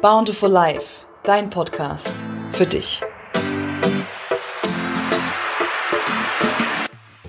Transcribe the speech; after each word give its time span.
Bountiful 0.00 0.50
Life, 0.50 1.04
dein 1.24 1.50
Podcast 1.50 2.12
für 2.52 2.66
dich. 2.66 3.00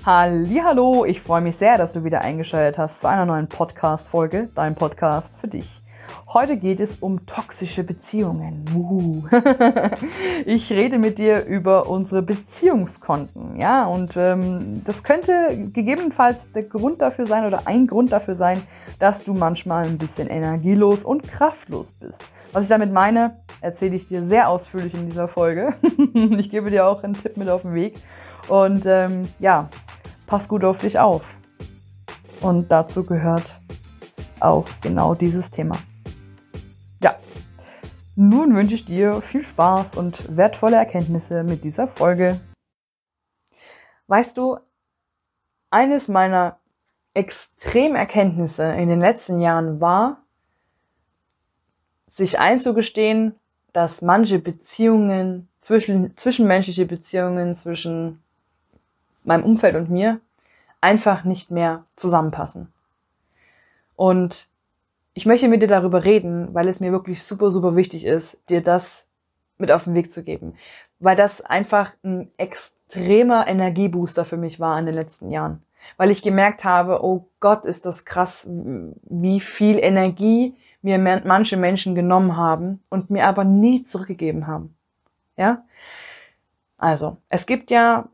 Hallo, 0.04 1.04
ich 1.04 1.20
freue 1.20 1.42
mich 1.42 1.56
sehr, 1.56 1.78
dass 1.78 1.92
du 1.92 2.02
wieder 2.02 2.22
eingeschaltet 2.22 2.78
hast 2.78 3.00
zu 3.00 3.08
einer 3.08 3.26
neuen 3.26 3.48
Podcast 3.48 4.08
Folge, 4.08 4.48
dein 4.54 4.74
Podcast 4.74 5.36
für 5.36 5.48
dich. 5.48 5.80
Heute 6.28 6.56
geht 6.56 6.80
es 6.80 6.96
um 6.96 7.26
toxische 7.26 7.84
Beziehungen. 7.84 8.64
Ich 10.44 10.72
rede 10.72 10.98
mit 10.98 11.18
dir 11.18 11.44
über 11.44 11.88
unsere 11.88 12.22
Beziehungskonten, 12.22 13.56
ja, 13.56 13.84
und 13.84 14.16
ähm, 14.16 14.82
das 14.84 15.02
könnte 15.02 15.32
gegebenenfalls 15.72 16.50
der 16.52 16.64
Grund 16.64 17.00
dafür 17.00 17.26
sein 17.26 17.44
oder 17.44 17.66
ein 17.66 17.86
Grund 17.86 18.12
dafür 18.12 18.34
sein, 18.34 18.62
dass 18.98 19.24
du 19.24 19.34
manchmal 19.34 19.84
ein 19.84 19.98
bisschen 19.98 20.28
energielos 20.28 21.04
und 21.04 21.22
kraftlos 21.22 21.92
bist. 21.92 22.22
Was 22.52 22.64
ich 22.64 22.68
damit 22.68 22.92
meine, 22.92 23.38
erzähle 23.60 23.94
ich 23.94 24.06
dir 24.06 24.24
sehr 24.24 24.48
ausführlich 24.48 24.94
in 24.94 25.08
dieser 25.08 25.28
Folge. 25.28 25.74
ich 26.14 26.50
gebe 26.50 26.70
dir 26.70 26.86
auch 26.86 27.02
einen 27.02 27.14
Tipp 27.14 27.36
mit 27.36 27.48
auf 27.48 27.62
den 27.62 27.74
Weg. 27.74 27.94
Und 28.48 28.84
ähm, 28.86 29.28
ja, 29.38 29.68
pass 30.26 30.48
gut 30.48 30.64
auf 30.64 30.78
dich 30.78 30.98
auf. 30.98 31.36
Und 32.40 32.72
dazu 32.72 33.04
gehört 33.04 33.60
auch 34.40 34.66
genau 34.80 35.14
dieses 35.14 35.50
Thema. 35.50 35.76
Ja, 37.02 37.16
nun 38.14 38.54
wünsche 38.54 38.74
ich 38.74 38.84
dir 38.84 39.20
viel 39.22 39.42
Spaß 39.42 39.96
und 39.96 40.36
wertvolle 40.36 40.76
Erkenntnisse 40.76 41.42
mit 41.42 41.64
dieser 41.64 41.88
Folge. 41.88 42.40
Weißt 44.06 44.38
du, 44.38 44.58
eines 45.70 46.06
meiner 46.06 46.58
Extremerkenntnisse 47.14 48.64
in 48.64 48.88
den 48.88 49.00
letzten 49.00 49.40
Jahren 49.40 49.80
war, 49.80 50.18
sich 52.12 52.38
einzugestehen, 52.38 53.34
dass 53.72 54.00
manche 54.00 54.38
Beziehungen, 54.38 55.48
zwischen, 55.60 56.16
zwischenmenschliche 56.16 56.86
Beziehungen 56.86 57.56
zwischen 57.56 58.22
meinem 59.24 59.44
Umfeld 59.44 59.74
und 59.74 59.90
mir 59.90 60.20
einfach 60.80 61.24
nicht 61.24 61.50
mehr 61.50 61.84
zusammenpassen. 61.96 62.72
Und 63.96 64.51
ich 65.14 65.26
möchte 65.26 65.48
mit 65.48 65.62
dir 65.62 65.68
darüber 65.68 66.04
reden, 66.04 66.54
weil 66.54 66.68
es 66.68 66.80
mir 66.80 66.92
wirklich 66.92 67.22
super, 67.22 67.50
super 67.50 67.76
wichtig 67.76 68.04
ist, 68.04 68.38
dir 68.48 68.62
das 68.62 69.06
mit 69.58 69.70
auf 69.70 69.84
den 69.84 69.94
Weg 69.94 70.12
zu 70.12 70.24
geben. 70.24 70.54
Weil 70.98 71.16
das 71.16 71.40
einfach 71.42 71.92
ein 72.02 72.30
extremer 72.36 73.46
Energiebooster 73.46 74.24
für 74.24 74.36
mich 74.36 74.58
war 74.60 74.78
in 74.78 74.86
den 74.86 74.94
letzten 74.94 75.30
Jahren. 75.30 75.62
Weil 75.96 76.10
ich 76.10 76.22
gemerkt 76.22 76.64
habe, 76.64 77.04
oh 77.04 77.28
Gott, 77.40 77.64
ist 77.64 77.86
das 77.86 78.04
krass, 78.04 78.46
wie 78.48 79.40
viel 79.40 79.78
Energie 79.78 80.54
mir 80.80 80.98
manche 80.98 81.56
Menschen 81.56 81.94
genommen 81.94 82.36
haben 82.36 82.82
und 82.88 83.10
mir 83.10 83.26
aber 83.26 83.44
nie 83.44 83.84
zurückgegeben 83.84 84.46
haben. 84.46 84.76
Ja? 85.36 85.64
Also, 86.78 87.18
es 87.28 87.46
gibt 87.46 87.70
ja 87.70 88.08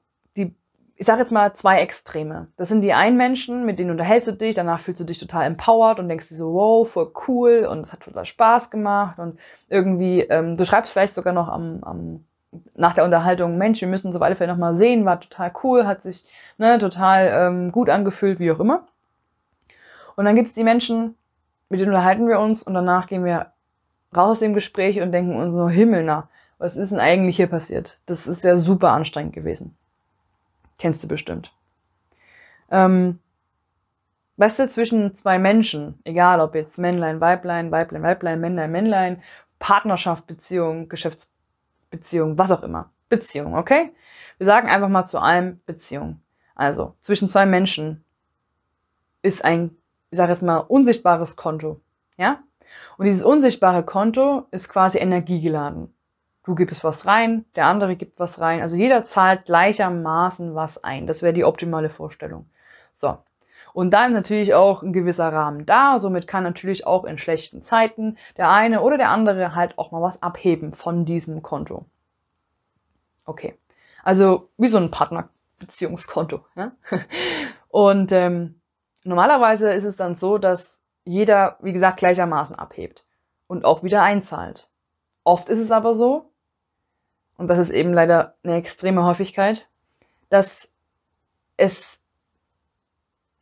ich 0.98 1.06
sage 1.06 1.20
jetzt 1.20 1.30
mal 1.30 1.54
zwei 1.54 1.80
Extreme. 1.80 2.48
Das 2.56 2.68
sind 2.68 2.82
die 2.82 2.92
einen 2.92 3.16
Menschen, 3.16 3.64
mit 3.64 3.78
denen 3.78 3.92
unterhältst 3.92 4.26
du 4.26 4.32
dich, 4.32 4.56
danach 4.56 4.80
fühlst 4.80 5.00
du 5.00 5.04
dich 5.04 5.18
total 5.18 5.46
empowered 5.46 6.00
und 6.00 6.08
denkst 6.08 6.28
dir 6.28 6.34
so, 6.34 6.52
wow, 6.52 6.90
voll 6.90 7.12
cool 7.28 7.68
und 7.70 7.86
es 7.86 7.92
hat 7.92 8.00
total 8.00 8.26
Spaß 8.26 8.70
gemacht 8.70 9.20
und 9.20 9.38
irgendwie, 9.68 10.22
ähm, 10.22 10.56
du 10.56 10.64
schreibst 10.64 10.92
vielleicht 10.92 11.14
sogar 11.14 11.32
noch 11.32 11.48
am, 11.48 11.78
am 11.82 12.24
nach 12.74 12.94
der 12.94 13.04
Unterhaltung, 13.04 13.58
Mensch, 13.58 13.80
wir 13.80 13.88
müssen 13.88 14.08
uns 14.08 14.16
auf 14.16 14.22
alle 14.22 14.34
Fälle 14.34 14.50
nochmal 14.50 14.76
sehen, 14.76 15.04
war 15.04 15.20
total 15.20 15.52
cool, 15.62 15.86
hat 15.86 16.02
sich 16.02 16.24
ne, 16.56 16.78
total 16.78 17.30
ähm, 17.32 17.72
gut 17.72 17.90
angefühlt, 17.90 18.40
wie 18.40 18.50
auch 18.50 18.58
immer. 18.58 18.88
Und 20.16 20.24
dann 20.24 20.34
gibt 20.34 20.48
es 20.48 20.54
die 20.54 20.64
Menschen, 20.64 21.14
mit 21.68 21.78
denen 21.78 21.90
unterhalten 21.90 22.26
wir 22.26 22.40
uns 22.40 22.64
und 22.64 22.74
danach 22.74 23.06
gehen 23.06 23.24
wir 23.24 23.52
raus 24.16 24.30
aus 24.30 24.40
dem 24.40 24.54
Gespräch 24.54 25.00
und 25.00 25.12
denken 25.12 25.36
uns 25.36 25.52
nur, 25.52 25.70
Himmel, 25.70 26.02
na, 26.02 26.28
was 26.58 26.76
ist 26.76 26.90
denn 26.90 26.98
eigentlich 26.98 27.36
hier 27.36 27.46
passiert? 27.46 28.00
Das 28.06 28.26
ist 28.26 28.42
ja 28.42 28.56
super 28.56 28.90
anstrengend 28.90 29.34
gewesen. 29.34 29.77
Kennst 30.78 31.02
du 31.02 31.08
bestimmt. 31.08 31.52
Ähm, 32.70 33.18
weißt 34.36 34.58
du, 34.58 34.68
zwischen 34.68 35.14
zwei 35.14 35.38
Menschen, 35.38 36.00
egal 36.04 36.40
ob 36.40 36.54
jetzt 36.54 36.78
Männlein, 36.78 37.20
Weiblein, 37.20 37.70
Weiblein, 37.70 38.02
Weiblein, 38.02 38.40
Männlein, 38.40 38.70
Männlein, 38.70 39.22
Partnerschaft, 39.58 40.26
Beziehung, 40.26 40.88
Geschäftsbeziehung, 40.88 42.38
was 42.38 42.52
auch 42.52 42.62
immer. 42.62 42.90
Beziehung, 43.08 43.56
okay? 43.56 43.92
Wir 44.38 44.46
sagen 44.46 44.68
einfach 44.68 44.88
mal 44.88 45.06
zu 45.06 45.18
allem 45.18 45.60
Beziehung. 45.66 46.20
Also, 46.54 46.94
zwischen 47.00 47.28
zwei 47.28 47.46
Menschen 47.46 48.04
ist 49.22 49.44
ein, 49.44 49.76
ich 50.10 50.18
sage 50.18 50.32
jetzt 50.32 50.42
mal, 50.42 50.58
unsichtbares 50.58 51.36
Konto. 51.36 51.80
Ja? 52.16 52.42
Und 52.96 53.06
dieses 53.06 53.24
unsichtbare 53.24 53.84
Konto 53.84 54.46
ist 54.50 54.68
quasi 54.68 54.98
energiegeladen. 54.98 55.94
Du 56.48 56.54
gibst 56.54 56.82
was 56.82 57.04
rein, 57.04 57.44
der 57.56 57.66
andere 57.66 57.94
gibt 57.94 58.18
was 58.18 58.40
rein. 58.40 58.62
Also 58.62 58.74
jeder 58.74 59.04
zahlt 59.04 59.44
gleichermaßen 59.44 60.54
was 60.54 60.82
ein. 60.82 61.06
Das 61.06 61.20
wäre 61.20 61.34
die 61.34 61.44
optimale 61.44 61.90
Vorstellung. 61.90 62.48
So. 62.94 63.18
Und 63.74 63.90
dann 63.90 64.14
natürlich 64.14 64.54
auch 64.54 64.82
ein 64.82 64.94
gewisser 64.94 65.30
Rahmen 65.30 65.66
da. 65.66 65.98
Somit 65.98 66.26
kann 66.26 66.44
natürlich 66.44 66.86
auch 66.86 67.04
in 67.04 67.18
schlechten 67.18 67.62
Zeiten 67.64 68.16
der 68.38 68.50
eine 68.50 68.80
oder 68.80 68.96
der 68.96 69.10
andere 69.10 69.54
halt 69.54 69.76
auch 69.76 69.90
mal 69.90 70.00
was 70.00 70.22
abheben 70.22 70.72
von 70.72 71.04
diesem 71.04 71.42
Konto. 71.42 71.84
Okay. 73.26 73.58
Also 74.02 74.48
wie 74.56 74.68
so 74.68 74.78
ein 74.78 74.90
Partnerbeziehungskonto. 74.90 76.46
Ne? 76.54 76.72
Und 77.68 78.10
ähm, 78.10 78.58
normalerweise 79.04 79.70
ist 79.74 79.84
es 79.84 79.96
dann 79.96 80.14
so, 80.14 80.38
dass 80.38 80.80
jeder, 81.04 81.58
wie 81.60 81.74
gesagt, 81.74 81.98
gleichermaßen 81.98 82.56
abhebt 82.56 83.04
und 83.48 83.66
auch 83.66 83.82
wieder 83.82 84.02
einzahlt. 84.02 84.66
Oft 85.24 85.50
ist 85.50 85.58
es 85.58 85.70
aber 85.70 85.94
so, 85.94 86.30
und 87.38 87.48
das 87.48 87.58
ist 87.58 87.70
eben 87.70 87.94
leider 87.94 88.34
eine 88.42 88.56
extreme 88.56 89.04
Häufigkeit, 89.04 89.66
dass 90.28 90.70
es, 91.56 92.02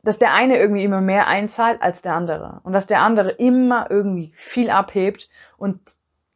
dass 0.03 0.19
der 0.19 0.35
eine 0.35 0.59
irgendwie 0.59 0.85
immer 0.85 1.01
mehr 1.01 1.27
einzahlt 1.27 1.83
als 1.83 2.03
der 2.03 2.15
andere 2.15 2.61
und 2.63 2.73
dass 2.73 2.87
der 2.87 3.01
andere 3.01 3.31
immer 3.33 3.91
irgendwie 3.91 4.33
viel 4.37 4.71
abhebt 4.71 5.29
und 5.57 5.81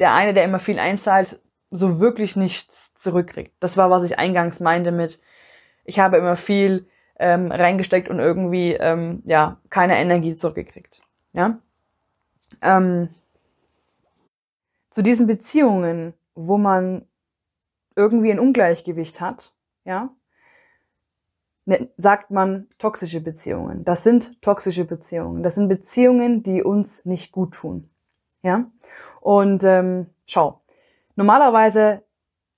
der 0.00 0.14
eine, 0.14 0.34
der 0.34 0.44
immer 0.44 0.58
viel 0.58 0.78
einzahlt, 0.78 1.38
so 1.70 2.00
wirklich 2.00 2.34
nichts 2.34 2.94
zurückkriegt. 2.94 3.54
Das 3.60 3.76
war, 3.76 3.90
was 3.90 4.04
ich 4.04 4.18
eingangs 4.18 4.58
meinte 4.58 4.90
mit, 4.90 5.20
ich 5.84 6.00
habe 6.00 6.16
immer 6.16 6.36
viel 6.36 6.88
ähm, 7.18 7.52
reingesteckt 7.52 8.08
und 8.08 8.18
irgendwie 8.18 8.72
ähm, 8.72 9.22
ja 9.26 9.58
keine 9.68 9.98
Energie 9.98 10.34
zurückgekriegt. 10.34 11.02
Ja. 11.34 11.58
Ähm, 12.62 13.10
zu 14.88 15.02
diesen 15.02 15.26
Beziehungen, 15.26 16.14
wo 16.34 16.56
man 16.56 17.04
irgendwie 18.00 18.32
ein 18.32 18.40
Ungleichgewicht 18.40 19.20
hat, 19.20 19.52
ja, 19.84 20.10
ne, 21.66 21.88
sagt 21.98 22.30
man 22.30 22.66
toxische 22.78 23.20
Beziehungen. 23.20 23.84
Das 23.84 24.02
sind 24.02 24.40
toxische 24.40 24.84
Beziehungen. 24.84 25.42
Das 25.42 25.54
sind 25.54 25.68
Beziehungen, 25.68 26.42
die 26.42 26.62
uns 26.62 27.04
nicht 27.04 27.30
gut 27.30 27.52
tun. 27.54 27.90
Ja? 28.42 28.70
Und 29.20 29.64
ähm, 29.64 30.06
schau, 30.26 30.62
normalerweise 31.14 32.02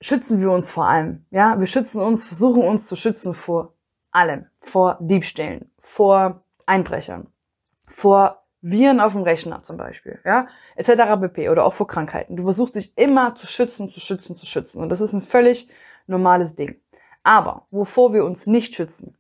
schützen 0.01 0.41
wir 0.41 0.51
uns 0.51 0.71
vor 0.71 0.87
allem. 0.87 1.25
Ja, 1.31 1.59
wir 1.59 1.67
schützen 1.67 2.01
uns, 2.01 2.25
versuchen 2.25 2.63
uns 2.63 2.87
zu 2.87 2.97
schützen 2.97 3.35
vor 3.35 3.75
allem, 4.13 4.47
vor 4.61 4.99
Diebstählen, 5.01 5.71
vor 5.81 6.43
Einbrechern, 6.67 7.27
vor 7.89 8.42
Viren 8.63 9.01
auf 9.01 9.13
dem 9.13 9.23
Rechner 9.23 9.65
zum 9.65 9.77
Beispiel, 9.77 10.21
ja, 10.25 10.47
etc. 10.77 11.21
pp. 11.21 11.51
oder 11.51 11.67
auch 11.67 11.75
vor 11.75 11.89
Krankheiten. 11.89 12.37
Du 12.37 12.45
versuchst 12.45 12.77
dich 12.77 12.97
immer 12.97 13.35
zu 13.35 13.49
schützen, 13.49 13.91
zu 13.91 13.99
schützen, 13.99 14.39
zu 14.39 14.47
schützen. 14.47 14.81
Und 14.81 14.89
das 14.89 15.01
ist 15.01 15.13
ein 15.13 15.23
völlig 15.23 15.69
normales 16.07 16.55
Ding. 16.55 16.81
Aber 17.25 17.67
wovor 17.71 18.13
wir 18.13 18.25
uns 18.25 18.47
nicht 18.47 18.77
schützen, 18.77 19.17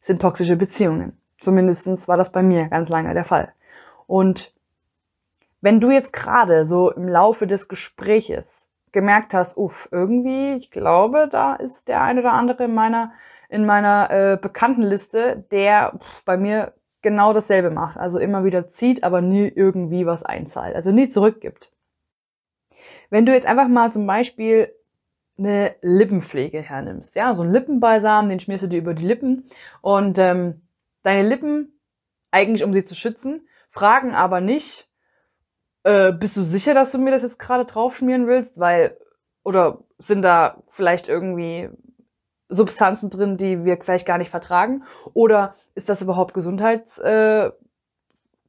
sind 0.00 0.22
toxische 0.22 0.56
Beziehungen. 0.56 1.20
Zumindestens 1.40 2.08
war 2.08 2.16
das 2.16 2.32
bei 2.32 2.42
mir 2.42 2.68
ganz 2.68 2.88
lange 2.88 3.12
der 3.12 3.24
Fall. 3.24 3.52
Und 4.06 4.54
wenn 5.60 5.78
du 5.78 5.90
jetzt 5.90 6.14
gerade 6.14 6.64
so 6.64 6.90
im 6.90 7.06
Laufe 7.06 7.46
des 7.46 7.68
Gespräches 7.68 8.70
gemerkt 8.92 9.34
hast, 9.34 9.58
uff, 9.58 9.88
irgendwie, 9.92 10.54
ich 10.54 10.70
glaube, 10.70 11.28
da 11.30 11.54
ist 11.54 11.86
der 11.86 12.00
eine 12.00 12.20
oder 12.20 12.32
andere 12.32 12.64
in 12.64 12.74
meiner 12.74 13.12
in 13.50 13.66
meiner 13.66 14.10
äh, 14.10 14.38
Bekanntenliste, 14.40 15.44
der 15.50 15.92
pff, 15.98 16.24
bei 16.24 16.36
mir 16.36 16.72
genau 17.02 17.32
dasselbe 17.32 17.70
macht. 17.70 17.96
Also 17.96 18.18
immer 18.18 18.44
wieder 18.44 18.68
zieht, 18.68 19.04
aber 19.04 19.20
nie 19.20 19.48
irgendwie 19.48 20.06
was 20.06 20.22
einzahlt. 20.22 20.74
Also 20.74 20.92
nie 20.92 21.08
zurückgibt. 21.08 21.72
Wenn 23.10 23.26
du 23.26 23.32
jetzt 23.32 23.46
einfach 23.46 23.68
mal 23.68 23.92
zum 23.92 24.06
Beispiel 24.06 24.72
eine 25.38 25.74
Lippenpflege 25.80 26.60
hernimmst, 26.60 27.16
ja, 27.16 27.34
so 27.34 27.42
ein 27.42 27.52
Lippenbalsam, 27.52 28.28
den 28.28 28.40
schmierst 28.40 28.64
du 28.64 28.68
dir 28.68 28.78
über 28.78 28.94
die 28.94 29.06
Lippen 29.06 29.48
und 29.80 30.18
ähm, 30.18 30.62
deine 31.02 31.26
Lippen, 31.26 31.72
eigentlich 32.30 32.62
um 32.62 32.72
sie 32.72 32.84
zu 32.84 32.94
schützen, 32.94 33.48
fragen 33.70 34.14
aber 34.14 34.40
nicht, 34.40 34.88
äh, 35.84 36.12
bist 36.12 36.36
du 36.36 36.42
sicher, 36.42 36.74
dass 36.74 36.92
du 36.92 36.98
mir 36.98 37.10
das 37.10 37.22
jetzt 37.22 37.38
gerade 37.38 37.64
draufschmieren 37.64 38.26
willst, 38.26 38.58
weil, 38.58 38.96
oder 39.42 39.78
sind 39.98 40.22
da 40.22 40.62
vielleicht 40.68 41.08
irgendwie 41.08 41.70
Substanzen 42.48 43.10
drin, 43.10 43.36
die 43.36 43.64
wir 43.64 43.78
vielleicht 43.78 44.06
gar 44.06 44.18
nicht 44.18 44.30
vertragen? 44.30 44.84
Oder 45.14 45.54
ist 45.74 45.88
das 45.88 46.02
überhaupt 46.02 46.34
gesundheitsförderlich 46.34 47.54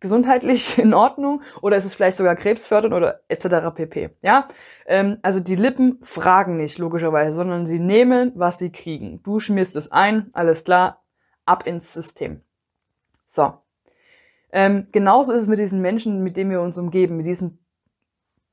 gesundheitlich 0.02 0.78
in 0.80 0.94
Ordnung 0.94 1.42
oder 1.62 1.78
ist 1.78 1.86
es 1.86 1.94
vielleicht 1.94 2.18
sogar 2.18 2.36
krebsfördernd 2.36 2.94
oder 2.94 3.22
etc. 3.30 3.74
pp. 3.74 4.10
Ja, 4.22 4.50
ähm, 4.86 5.20
also 5.22 5.40
die 5.40 5.56
Lippen 5.56 6.00
fragen 6.04 6.58
nicht 6.58 6.78
logischerweise, 6.78 7.34
sondern 7.34 7.68
sie 7.68 7.80
nehmen, 7.80 8.34
was 8.36 8.58
sie 8.58 8.72
kriegen. 8.72 9.24
Du 9.24 9.40
schmierst 9.40 9.78
es 9.78 9.92
ein, 9.92 10.30
alles 10.34 10.66
klar, 10.66 11.02
ab 11.46 11.66
ins 11.66 11.94
System. 11.94 12.42
So. 13.28 13.54
Ähm, 14.52 14.88
genauso 14.92 15.32
ist 15.32 15.44
es 15.44 15.48
mit 15.48 15.60
diesen 15.60 15.80
Menschen, 15.80 16.24
mit 16.24 16.36
denen 16.36 16.52
wir 16.52 16.62
uns 16.62 16.78
umgeben, 16.78 17.16
mit 17.16 17.26
diesen 17.26 17.60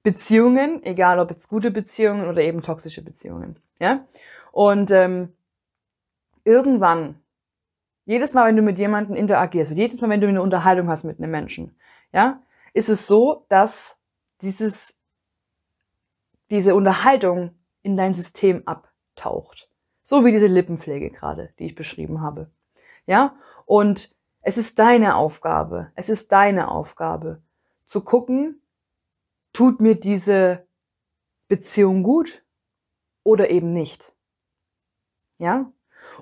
Beziehungen, 0.05 0.85
egal 0.85 1.19
ob 1.19 1.31
jetzt 1.31 1.49
gute 1.49 1.73
Beziehungen 1.73 2.29
oder 2.29 2.41
eben 2.41 2.63
toxische 2.63 3.03
Beziehungen. 3.03 3.59
Ja, 3.81 4.07
und 4.53 4.93
ähm, 4.93 5.33
irgendwann 6.45 7.17
jedes 8.09 8.33
Mal, 8.33 8.49
wenn 8.49 8.57
du 8.57 8.63
mit 8.63 8.79
jemandem 8.79 9.15
interagierst, 9.15 9.71
jedes 9.73 10.01
Mal, 10.01 10.09
wenn 10.09 10.23
du 10.23 10.29
eine 10.29 10.41
Unterhaltung 10.41 10.89
hast 10.89 11.05
mit 11.05 11.19
einem 11.19 11.31
Menschen, 11.31 11.77
ja, 12.11 12.43
ist 12.73 12.89
es 12.89 13.07
so, 13.07 13.45
dass 13.51 13.99
dieses, 14.41 14.97
diese 16.49 16.75
Unterhaltung 16.75 17.51
in 17.83 17.99
dein 17.99 18.15
System 18.15 18.63
abtaucht. 18.67 19.69
So 20.03 20.25
wie 20.25 20.33
diese 20.33 20.47
Lippenpflege 20.47 21.11
gerade, 21.11 21.53
die 21.59 21.67
ich 21.67 21.75
beschrieben 21.75 22.23
habe. 22.23 22.51
Ja, 23.05 23.37
und 23.67 24.17
es 24.41 24.57
ist 24.57 24.79
deine 24.79 25.17
Aufgabe, 25.17 25.93
es 25.95 26.09
ist 26.09 26.33
deine 26.33 26.71
Aufgabe, 26.71 27.43
zu 27.89 28.01
gucken, 28.01 28.63
tut 29.53 29.83
mir 29.83 29.97
diese 29.97 30.67
Beziehung 31.47 32.03
gut 32.03 32.43
oder 33.23 33.51
eben 33.51 33.75
nicht. 33.75 34.15
Ja? 35.37 35.71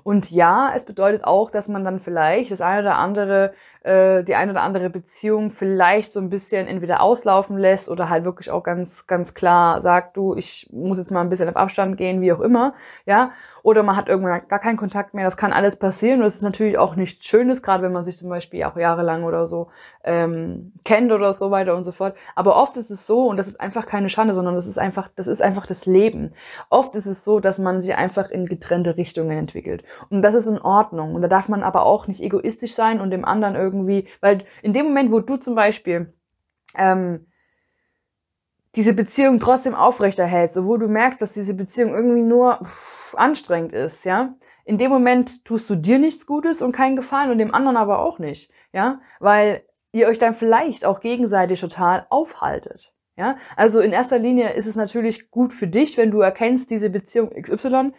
Und 0.03 0.31
ja, 0.31 0.71
es 0.75 0.85
bedeutet 0.85 1.23
auch, 1.23 1.51
dass 1.51 1.67
man 1.67 1.83
dann 1.83 1.99
vielleicht 1.99 2.51
das 2.51 2.61
eine 2.61 2.81
oder 2.81 2.97
andere, 2.97 3.53
äh, 3.87 4.23
die 4.23 4.35
eine 4.35 4.51
oder 4.51 4.61
andere 4.61 4.89
Beziehung 4.89 5.51
vielleicht 5.51 6.11
so 6.11 6.19
ein 6.19 6.29
bisschen 6.29 6.67
entweder 6.67 7.01
auslaufen 7.01 7.57
lässt 7.57 7.89
oder 7.89 8.09
halt 8.09 8.25
wirklich 8.25 8.51
auch 8.51 8.63
ganz, 8.63 9.07
ganz 9.07 9.33
klar 9.33 9.81
sagt, 9.81 10.17
du, 10.17 10.35
ich 10.35 10.69
muss 10.71 10.97
jetzt 10.97 11.11
mal 11.11 11.21
ein 11.21 11.29
bisschen 11.29 11.47
auf 11.47 11.55
Abstand 11.55 11.97
gehen, 11.97 12.19
wie 12.21 12.33
auch 12.33 12.41
immer, 12.41 12.73
ja. 13.05 13.31
Oder 13.67 13.83
man 13.83 13.97
hat 13.97 14.07
irgendwann 14.07 14.47
gar 14.47 14.59
keinen 14.59 14.77
Kontakt 14.77 15.13
mehr. 15.13 15.25
Das 15.25 15.35
kann 15.35 15.51
alles 15.51 15.77
passieren. 15.77 16.19
Und 16.19 16.23
das 16.23 16.35
ist 16.35 16.41
natürlich 16.41 16.77
auch 16.77 16.95
nichts 16.95 17.25
Schönes, 17.25 17.61
gerade 17.61 17.83
wenn 17.83 17.91
man 17.91 18.05
sich 18.05 18.17
zum 18.17 18.29
Beispiel 18.29 18.63
auch 18.63 18.77
jahrelang 18.77 19.25
oder 19.25 19.45
so 19.45 19.67
ähm, 20.05 20.71
kennt 20.85 21.11
oder 21.11 21.33
so 21.33 21.51
weiter 21.51 21.75
und 21.75 21.83
so 21.83 21.91
fort. 21.91 22.15
Aber 22.33 22.55
oft 22.55 22.77
ist 22.77 22.91
es 22.91 23.05
so, 23.05 23.27
und 23.27 23.35
das 23.35 23.45
ist 23.45 23.59
einfach 23.59 23.85
keine 23.85 24.09
Schande, 24.09 24.35
sondern 24.35 24.55
das 24.55 24.67
ist 24.67 24.79
einfach, 24.79 25.09
das 25.17 25.27
ist 25.27 25.41
einfach 25.41 25.65
das 25.65 25.85
Leben. 25.85 26.31
Oft 26.69 26.95
ist 26.95 27.07
es 27.07 27.25
so, 27.25 27.41
dass 27.41 27.59
man 27.59 27.81
sich 27.81 27.93
einfach 27.93 28.29
in 28.29 28.45
getrennte 28.45 28.95
Richtungen 28.95 29.37
entwickelt. 29.37 29.83
Und 30.09 30.21
das 30.21 30.33
ist 30.33 30.47
in 30.47 30.61
Ordnung. 30.61 31.13
Und 31.13 31.21
da 31.21 31.27
darf 31.27 31.49
man 31.49 31.61
aber 31.61 31.85
auch 31.85 32.07
nicht 32.07 32.21
egoistisch 32.21 32.73
sein 32.73 33.01
und 33.01 33.11
dem 33.11 33.25
anderen 33.25 33.55
irgendwie, 33.55 33.76
weil 34.21 34.45
in 34.61 34.73
dem 34.73 34.85
Moment, 34.87 35.11
wo 35.11 35.19
du 35.19 35.37
zum 35.37 35.55
Beispiel 35.55 36.13
ähm, 36.75 37.27
diese 38.75 38.93
Beziehung 38.93 39.39
trotzdem 39.39 39.75
aufrechterhältst, 39.75 40.63
wo 40.63 40.77
du 40.77 40.87
merkst, 40.87 41.21
dass 41.21 41.33
diese 41.33 41.53
Beziehung 41.53 41.93
irgendwie 41.93 42.23
nur 42.23 42.59
anstrengend 43.13 43.73
ist, 43.73 44.05
ja, 44.05 44.35
in 44.65 44.77
dem 44.77 44.91
Moment 44.91 45.45
tust 45.45 45.69
du 45.69 45.75
dir 45.75 45.97
nichts 45.97 46.25
Gutes 46.25 46.61
und 46.61 46.73
keinen 46.73 46.95
Gefallen 46.95 47.31
und 47.31 47.37
dem 47.37 47.53
anderen 47.53 47.77
aber 47.77 47.99
auch 47.99 48.19
nicht, 48.19 48.51
ja, 48.73 48.99
weil 49.19 49.63
ihr 49.93 50.07
euch 50.07 50.19
dann 50.19 50.35
vielleicht 50.35 50.85
auch 50.85 50.99
gegenseitig 50.99 51.61
total 51.61 52.05
aufhaltet. 52.09 52.93
Ja, 53.15 53.37
also 53.55 53.79
in 53.79 53.93
erster 53.93 54.19
Linie 54.19 54.53
ist 54.53 54.67
es 54.67 54.75
natürlich 54.75 55.31
gut 55.31 55.51
für 55.51 55.65
dich, 55.65 55.97
wenn 55.97 56.11
du 56.11 56.21
erkennst, 56.21 56.69
diese 56.69 56.91
Beziehung 56.91 57.31
XY 57.31 57.93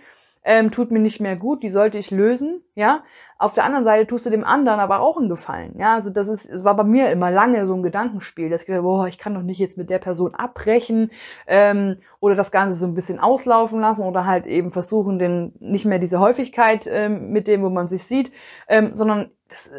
ähm, 0.48 0.70
tut 0.70 0.90
mir 0.90 0.98
nicht 0.98 1.20
mehr 1.20 1.36
gut, 1.36 1.62
die 1.62 1.68
sollte 1.68 1.98
ich 1.98 2.10
lösen, 2.10 2.62
ja. 2.74 3.04
Auf 3.36 3.52
der 3.52 3.64
anderen 3.64 3.84
Seite 3.84 4.06
tust 4.06 4.24
du 4.24 4.30
dem 4.30 4.44
anderen 4.44 4.80
aber 4.80 5.00
auch 5.00 5.18
einen 5.18 5.28
Gefallen, 5.28 5.78
ja. 5.78 5.92
Also 5.92 6.08
das 6.08 6.26
ist, 6.26 6.48
es 6.48 6.64
war 6.64 6.74
bei 6.74 6.84
mir 6.84 7.12
immer 7.12 7.30
lange 7.30 7.66
so 7.66 7.74
ein 7.74 7.82
Gedankenspiel, 7.82 8.48
dass 8.48 8.62
ich 8.62 8.66
gedacht, 8.66 8.82
boah, 8.82 9.06
ich 9.06 9.18
kann 9.18 9.34
doch 9.34 9.42
nicht 9.42 9.58
jetzt 9.58 9.76
mit 9.76 9.90
der 9.90 9.98
Person 9.98 10.34
abbrechen 10.34 11.10
ähm, 11.46 11.98
oder 12.18 12.34
das 12.34 12.50
Ganze 12.50 12.78
so 12.78 12.86
ein 12.86 12.94
bisschen 12.94 13.18
auslaufen 13.18 13.78
lassen 13.80 14.04
oder 14.04 14.24
halt 14.24 14.46
eben 14.46 14.72
versuchen, 14.72 15.18
den 15.18 15.52
nicht 15.60 15.84
mehr 15.84 15.98
diese 15.98 16.18
Häufigkeit 16.18 16.86
ähm, 16.90 17.28
mit 17.30 17.46
dem, 17.46 17.62
wo 17.62 17.68
man 17.68 17.88
sich 17.88 18.04
sieht, 18.04 18.32
ähm, 18.68 18.92
sondern 18.94 19.30
das 19.50 19.70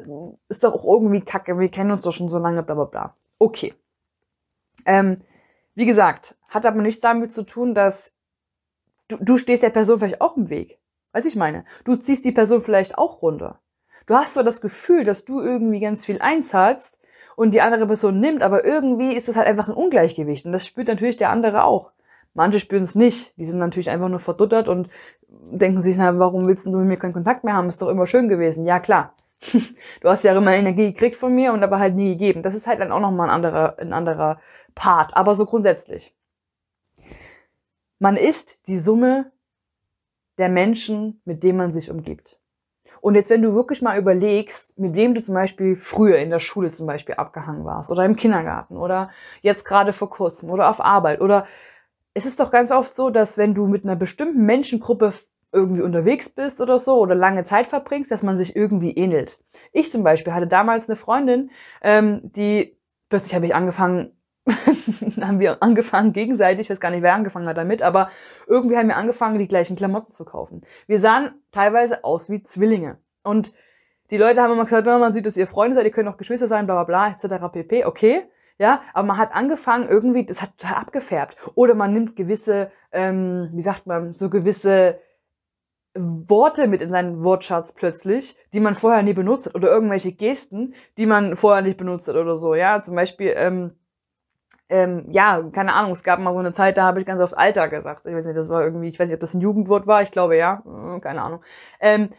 ist 0.50 0.63
doch 0.63 0.75
auch 0.75 0.86
irgendwie 0.86 1.22
kacke, 1.22 1.57
wir 1.57 1.69
kennen 1.69 1.89
uns 1.89 2.06
doch 2.06 2.13
schon 2.13 2.30
so 2.30 2.38
lange, 2.38 2.62
bla 2.62 2.75
bla 2.75 2.86
bla. 2.86 3.15
Okay. 3.39 3.74
Ähm, 4.86 5.22
wie 5.74 5.88
gesagt, 5.88 6.36
hat 6.48 6.68
aber 6.68 6.80
nichts 6.80 7.01
damit 7.01 7.33
zu 7.33 7.42
tun, 7.42 7.74
dass 7.74 8.13
du, 9.10 9.18
du 9.20 9.38
stehst 9.38 9.64
der 9.64 9.70
Person 9.70 10.00
vielleicht 10.00 10.22
auch 10.22 10.38
im 10.38 10.50
Weg. 10.50 10.80
Weiß 11.12 11.26
ich 11.26 11.36
meine. 11.36 11.66
Du 11.84 11.96
ziehst 11.98 12.24
die 12.24 12.32
Person 12.32 12.62
vielleicht 12.62 12.98
auch 12.98 13.22
runter. 13.22 13.60
Du 14.06 14.16
hast 14.16 14.36
zwar 14.36 14.44
das 14.44 14.62
Gefühl, 14.62 15.04
dass 15.04 15.26
du 15.26 15.42
irgendwie 15.42 15.80
ganz 15.80 16.06
viel 16.06 16.22
einzahlst 16.22 17.00
und 17.36 17.52
die 17.52 17.62
andere 17.62 17.86
Person 17.86 18.20
nimmt, 18.20 18.42
aber 18.42 18.66
irgendwie 18.66 19.16
ist 19.16 19.28
das 19.28 19.36
halt 19.36 19.48
einfach 19.48 19.68
ein 19.68 19.74
Ungleichgewicht 19.74 20.46
und 20.46 20.52
das 20.52 20.66
spürt 20.66 20.88
natürlich 20.88 21.18
der 21.18 21.30
andere 21.30 21.64
auch. 21.64 21.92
Manche 22.34 22.60
spüren 22.60 22.84
es 22.84 22.96
nicht. 22.96 23.38
Die 23.38 23.46
sind 23.46 23.60
natürlich 23.60 23.90
einfach 23.90 24.08
nur 24.08 24.20
verduttert 24.20 24.68
und 24.68 24.90
denken 25.28 25.82
sich, 25.82 25.98
na, 25.98 26.18
warum 26.20 26.48
willst 26.48 26.66
du 26.66 26.72
mit 26.72 26.88
mir 26.88 26.98
keinen 26.98 27.14
Kontakt 27.14 27.44
mehr 27.44 27.56
haben? 27.56 27.70
Ist 27.70 27.82
doch 27.82 27.90
immer 27.90 28.08
schön 28.08 28.30
gewesen. 28.30 28.66
Ja, 28.66 28.80
klar. 28.80 29.14
du 30.02 30.10
hast 30.10 30.24
ja 30.24 30.36
immer 30.36 30.54
Energie 30.54 30.92
gekriegt 30.94 31.16
von 31.16 31.34
mir 31.34 31.54
und 31.54 31.64
aber 31.64 31.80
halt 31.80 31.96
nie 31.96 32.10
gegeben. 32.12 32.44
Das 32.44 32.56
ist 32.56 32.68
halt 32.68 32.80
dann 32.80 32.92
auch 32.92 33.00
nochmal 33.00 33.30
ein 33.30 33.36
anderer, 33.36 33.76
ein 33.80 33.94
anderer 33.94 34.40
Part. 34.76 35.16
Aber 35.16 35.36
so 35.36 35.46
grundsätzlich. 35.46 36.14
Man 38.00 38.16
ist 38.16 38.68
die 38.68 38.78
Summe 38.78 39.31
der 40.38 40.50
Menschen, 40.50 41.22
mit 41.25 41.44
denen 41.44 41.57
man 41.57 41.74
sich 41.74 41.92
umgibt. 41.92 42.40
Und 43.01 43.16
jetzt, 43.16 43.30
wenn 43.30 43.42
du 43.42 43.54
wirklich 43.54 43.81
mal 43.81 43.98
überlegst, 43.98 44.78
mit 44.80 44.94
wem 44.94 45.13
du 45.13 45.22
zum 45.22 45.36
Beispiel 45.36 45.75
früher 45.75 46.18
in 46.18 46.30
der 46.30 46.40
Schule 46.40 46.72
zum 46.72 46.88
Beispiel 46.88 47.16
abgehangen 47.16 47.66
warst 47.66 47.92
oder 47.92 48.06
im 48.06 48.16
Kindergarten 48.16 48.78
oder 48.78 49.10
jetzt 49.42 49.66
gerade 49.66 49.94
vor 49.94 50.10
kurzem 50.10 50.50
oder 50.50 50.69
auf 50.69 50.81
Arbeit 50.81 51.22
oder 51.22 51.46
es 52.13 52.25
ist 52.25 52.40
doch 52.40 52.51
ganz 52.51 52.72
oft 52.72 52.96
so, 52.96 53.10
dass 53.10 53.38
wenn 53.38 53.54
du 53.54 53.68
mit 53.68 53.84
einer 53.84 53.96
bestimmten 53.96 54.46
Menschengruppe 54.46 55.13
irgendwie 55.51 55.81
unterwegs 55.81 56.30
bist 56.30 56.62
oder 56.62 56.80
so 56.80 57.00
oder 57.00 57.16
lange 57.16 57.44
Zeit 57.44 57.68
verbringst, 57.68 58.12
dass 58.12 58.24
man 58.24 58.38
sich 58.38 58.56
irgendwie 58.56 58.92
ähnelt. 58.92 59.40
Ich 59.72 59.92
zum 59.92 60.04
Beispiel 60.04 60.34
hatte 60.34 60.48
damals 60.48 60.90
eine 60.90 60.96
Freundin, 60.96 61.51
ähm, 61.81 62.22
die 62.24 62.78
plötzlich 63.10 63.36
habe 63.36 63.46
ich 63.46 63.56
angefangen, 63.56 64.12
haben 65.22 65.40
wir 65.40 65.62
angefangen 65.62 66.13
gegenseitig, 66.13 66.62
ich 66.62 66.69
weiß 66.69 66.80
gar 66.80 66.92
nicht, 66.92 67.04
wer 67.04 67.13
angefangen 67.13 67.48
hat 67.48 67.57
damit, 67.57 67.81
aber 67.81 68.10
irgendwie 68.48 68.78
haben 68.78 68.88
wir 68.88 68.98
angefangen, 68.98 69.40
die 69.40 69.48
gleichen 69.48 69.75
Klamotten 69.75 70.13
zu 70.13 70.25
kaufen. 70.25 70.62
Wir 70.88 71.00
sahen 71.00 71.31
teilweise 71.51 72.04
aus 72.04 72.30
wie 72.30 72.44
Zwillinge. 72.44 72.98
Und 73.24 73.54
die 74.12 74.18
Leute 74.18 74.42
haben 74.42 74.54
immer 74.54 74.63
gesagt, 74.63 74.88
oh, 74.88 74.98
man 74.98 75.13
sieht, 75.13 75.25
dass 75.25 75.38
ihr 75.38 75.48
Freunde 75.48 75.75
seid, 75.75 75.86
ihr 75.86 75.92
könnt 75.92 76.10
auch 76.10 76.18
Geschwister 76.18 76.48
sein, 76.48 76.66
bla 76.66 76.84
bla 76.84 76.84
bla, 76.84 77.16
etc. 77.16 77.51
pp. 77.51 77.86
Okay, 77.86 78.24
ja, 78.57 78.81
aber 78.94 79.07
man 79.07 79.18
hat 79.18 79.34
angefangen, 79.34 79.88
irgendwie, 79.88 80.25
das 80.25 80.41
hat 80.41 80.58
total 80.58 80.77
abgefärbt. 80.77 81.38
Oder 81.56 81.75
man 81.75 81.94
nimmt 81.94 82.15
gewisse, 82.15 82.72
ähm, 82.91 83.50
wie 83.53 83.62
sagt 83.62 83.88
man, 83.88 84.15
so 84.15 84.29
gewisse 84.29 85.00
Worte 85.94 86.68
mit 86.68 86.82
in 86.82 86.91
seinen 86.91 87.24
Wortschatz 87.24 87.74
plötzlich, 87.74 88.36
die 88.53 88.60
man 88.60 88.75
vorher 88.75 89.01
nie 89.01 89.13
benutzt 89.13 89.48
hat. 89.48 89.56
Oder 89.56 89.70
irgendwelche 89.70 90.12
Gesten, 90.12 90.74
die 90.98 91.06
man 91.06 91.36
vorher 91.36 91.62
nicht 91.62 91.77
benutzt 91.77 92.08
hat 92.08 92.15
oder 92.15 92.38
so. 92.38 92.53
Ja, 92.53 92.82
zum 92.84 92.96
Beispiel, 92.96 93.34
ähm, 93.36 93.72
ähm, 94.70 95.06
ja, 95.10 95.42
keine 95.52 95.74
Ahnung, 95.74 95.92
es 95.92 96.04
gab 96.04 96.20
mal 96.20 96.34
so 96.34 96.40
eine 96.40 96.54
Zeit, 96.54 96.78
da 96.78 96.84
habe 96.84 97.00
ich 97.00 97.06
ganz 97.08 97.22
oft 97.22 97.38
Alter 97.38 97.68
gesagt. 97.68 98.06
Ich 98.06 98.14
weiß 98.14 98.26
nicht, 98.26 98.38
das 98.38 98.50
war 98.50 98.64
irgendwie, 98.64 98.90
ich 98.90 99.00
weiß 99.00 99.10
nicht, 99.10 99.16
ob 99.16 99.22
das 99.22 99.34
ein 99.34 99.42
Jugendwort 99.42 99.88
war, 99.88 100.02
ich 100.04 100.12
glaube 100.12 100.38
ja, 100.38 100.62
hm, 100.64 101.02
keine 101.02 101.22
Ahnung. 101.22 101.42
Ähm, 101.80 102.10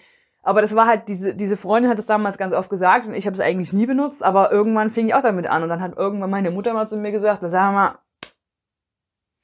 aber 0.42 0.62
das 0.62 0.74
war 0.74 0.86
halt, 0.86 1.06
diese, 1.08 1.34
diese 1.34 1.56
Freundin 1.56 1.90
hat 1.90 1.98
das 1.98 2.06
damals 2.06 2.38
ganz 2.38 2.54
oft 2.54 2.70
gesagt 2.70 3.06
und 3.06 3.14
ich 3.14 3.26
habe 3.26 3.34
es 3.34 3.40
eigentlich 3.40 3.72
nie 3.72 3.86
benutzt, 3.86 4.24
aber 4.24 4.50
irgendwann 4.50 4.90
fing 4.90 5.08
ich 5.08 5.14
auch 5.14 5.22
damit 5.22 5.46
an 5.46 5.62
und 5.62 5.68
dann 5.68 5.82
hat 5.82 5.96
irgendwann 5.96 6.30
meine 6.30 6.50
Mutter 6.50 6.72
mal 6.72 6.88
zu 6.88 6.96
mir 6.96 7.12
gesagt, 7.12 7.42
sag 7.42 7.72
mal, 7.72 7.98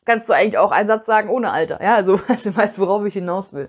kannst 0.07 0.29
du 0.29 0.33
eigentlich 0.33 0.59
auch 0.59 0.73
einen 0.73 0.89
Satz 0.89 1.07
sagen 1.07 1.29
ohne 1.29 1.53
Alter. 1.53 1.83
Ja, 1.83 1.97
also, 1.97 2.19
also 2.29 2.51
du 2.51 2.57
weißt, 2.57 2.79
worauf 2.79 3.05
ich 3.05 3.15
hinaus 3.15 3.53
will. 3.53 3.69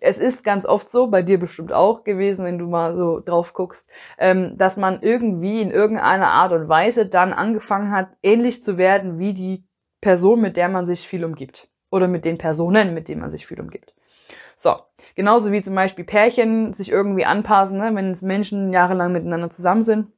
Es 0.00 0.18
ist 0.18 0.42
ganz 0.42 0.64
oft 0.64 0.90
so, 0.90 1.08
bei 1.08 1.22
dir 1.22 1.38
bestimmt 1.38 1.72
auch 1.72 2.04
gewesen, 2.04 2.44
wenn 2.46 2.58
du 2.58 2.66
mal 2.66 2.96
so 2.96 3.20
drauf 3.20 3.52
guckst, 3.52 3.90
ähm, 4.18 4.56
dass 4.56 4.76
man 4.76 5.02
irgendwie 5.02 5.60
in 5.60 5.70
irgendeiner 5.70 6.28
Art 6.28 6.52
und 6.52 6.68
Weise 6.68 7.06
dann 7.06 7.32
angefangen 7.32 7.92
hat, 7.92 8.08
ähnlich 8.22 8.62
zu 8.62 8.78
werden 8.78 9.18
wie 9.18 9.34
die 9.34 9.64
Person, 10.00 10.40
mit 10.40 10.56
der 10.56 10.68
man 10.68 10.86
sich 10.86 11.06
viel 11.06 11.24
umgibt. 11.24 11.68
Oder 11.90 12.08
mit 12.08 12.24
den 12.24 12.38
Personen, 12.38 12.94
mit 12.94 13.08
denen 13.08 13.20
man 13.20 13.30
sich 13.30 13.46
viel 13.46 13.60
umgibt. 13.60 13.94
So, 14.56 14.76
genauso 15.14 15.52
wie 15.52 15.62
zum 15.62 15.74
Beispiel 15.74 16.04
Pärchen 16.04 16.74
sich 16.74 16.90
irgendwie 16.90 17.24
anpassen, 17.24 17.78
ne? 17.78 17.94
wenn 17.94 18.12
es 18.12 18.22
Menschen 18.22 18.72
jahrelang 18.72 19.12
miteinander 19.12 19.50
zusammen 19.50 19.82
sind, 19.82 20.08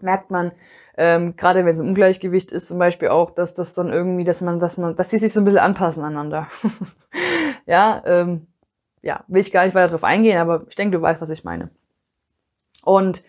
merkt 0.00 0.30
man, 0.30 0.52
ähm, 0.96 1.36
gerade 1.36 1.64
wenn 1.64 1.74
es 1.74 1.80
ein 1.80 1.88
Ungleichgewicht 1.88 2.52
ist, 2.52 2.68
zum 2.68 2.78
Beispiel 2.78 3.08
auch, 3.08 3.30
dass 3.30 3.54
das 3.54 3.74
dann 3.74 3.92
irgendwie, 3.92 4.24
dass 4.24 4.40
man, 4.40 4.58
dass 4.58 4.78
man, 4.78 4.96
dass 4.96 5.08
die 5.08 5.18
sich 5.18 5.32
so 5.32 5.40
ein 5.40 5.44
bisschen 5.44 5.60
anpassen 5.60 6.04
aneinander. 6.04 6.48
ja, 7.66 8.02
ähm, 8.04 8.46
ja, 9.02 9.24
will 9.28 9.40
ich 9.40 9.52
gar 9.52 9.64
nicht 9.64 9.74
weiter 9.74 9.92
drauf 9.92 10.04
eingehen, 10.04 10.38
aber 10.38 10.66
ich 10.68 10.76
denke, 10.76 10.96
du 10.96 11.02
weißt, 11.02 11.20
was 11.20 11.30
ich 11.30 11.44
meine. 11.44 11.70
Und 12.84 13.24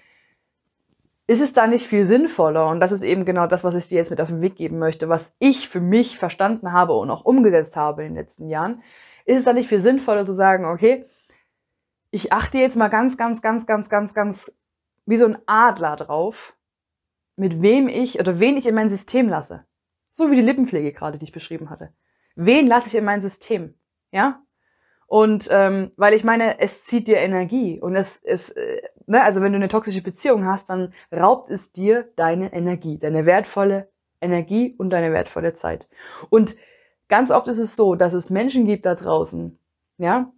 ist 1.27 1.41
es 1.41 1.53
da 1.53 1.67
nicht 1.67 1.85
viel 1.85 2.05
sinnvoller? 2.05 2.67
Und 2.69 2.79
das 2.79 2.91
ist 2.91 3.03
eben 3.03 3.23
genau 3.23 3.45
das, 3.45 3.63
was 3.63 3.75
ich 3.75 3.87
dir 3.87 3.97
jetzt 3.97 4.09
mit 4.09 4.19
auf 4.19 4.29
den 4.29 4.41
Weg 4.41 4.55
geben 4.55 4.79
möchte, 4.79 5.09
was 5.09 5.35
ich 5.37 5.69
für 5.69 5.79
mich 5.79 6.17
verstanden 6.17 6.71
habe 6.71 6.93
und 6.93 7.11
auch 7.11 7.23
umgesetzt 7.23 7.75
habe 7.75 8.03
in 8.03 8.15
den 8.15 8.23
letzten 8.23 8.49
Jahren. 8.49 8.81
Ist 9.25 9.37
es 9.37 9.43
da 9.43 9.53
nicht 9.53 9.69
viel 9.69 9.81
sinnvoller 9.81 10.25
zu 10.25 10.33
sagen, 10.33 10.65
okay, 10.65 11.05
ich 12.09 12.33
achte 12.33 12.57
jetzt 12.57 12.75
mal 12.75 12.87
ganz, 12.87 13.15
ganz, 13.15 13.41
ganz, 13.41 13.67
ganz, 13.67 13.89
ganz, 13.89 14.13
ganz 14.13 14.51
wie 15.05 15.17
so 15.17 15.25
ein 15.25 15.37
Adler 15.45 15.95
drauf, 15.95 16.55
mit 17.35 17.61
wem 17.61 17.87
ich 17.87 18.19
oder 18.19 18.39
wen 18.39 18.57
ich 18.57 18.65
in 18.65 18.75
mein 18.75 18.89
System 18.89 19.29
lasse. 19.29 19.65
So 20.11 20.31
wie 20.31 20.35
die 20.35 20.41
Lippenpflege 20.41 20.93
gerade, 20.93 21.19
die 21.19 21.25
ich 21.25 21.31
beschrieben 21.31 21.69
hatte. 21.69 21.93
Wen 22.35 22.67
lasse 22.67 22.87
ich 22.87 22.95
in 22.95 23.05
mein 23.05 23.21
System? 23.21 23.75
Ja? 24.11 24.41
Und 25.09 25.47
ähm, 25.49 25.91
weil 25.97 26.13
ich 26.13 26.23
meine, 26.23 26.59
es 26.59 26.83
zieht 26.83 27.07
dir 27.07 27.17
Energie 27.17 27.79
und 27.81 27.95
es, 27.95 28.21
es 28.23 28.51
äh, 28.51 28.79
ne, 29.07 29.23
also 29.23 29.41
wenn 29.41 29.51
du 29.51 29.55
eine 29.55 29.67
toxische 29.67 30.03
Beziehung 30.03 30.45
hast, 30.45 30.69
dann 30.69 30.93
raubt 31.11 31.49
es 31.49 31.71
dir 31.71 32.07
deine 32.15 32.53
Energie, 32.53 32.99
deine 32.99 33.25
wertvolle 33.25 33.89
Energie 34.21 34.75
und 34.77 34.91
deine 34.91 35.11
wertvolle 35.11 35.55
Zeit. 35.55 35.87
Und 36.29 36.55
ganz 37.07 37.31
oft 37.31 37.47
ist 37.47 37.57
es 37.57 37.75
so, 37.75 37.95
dass 37.95 38.13
es 38.13 38.29
Menschen 38.29 38.65
gibt 38.65 38.85
da 38.85 38.93
draußen, 38.93 39.57
ja, 39.97 40.31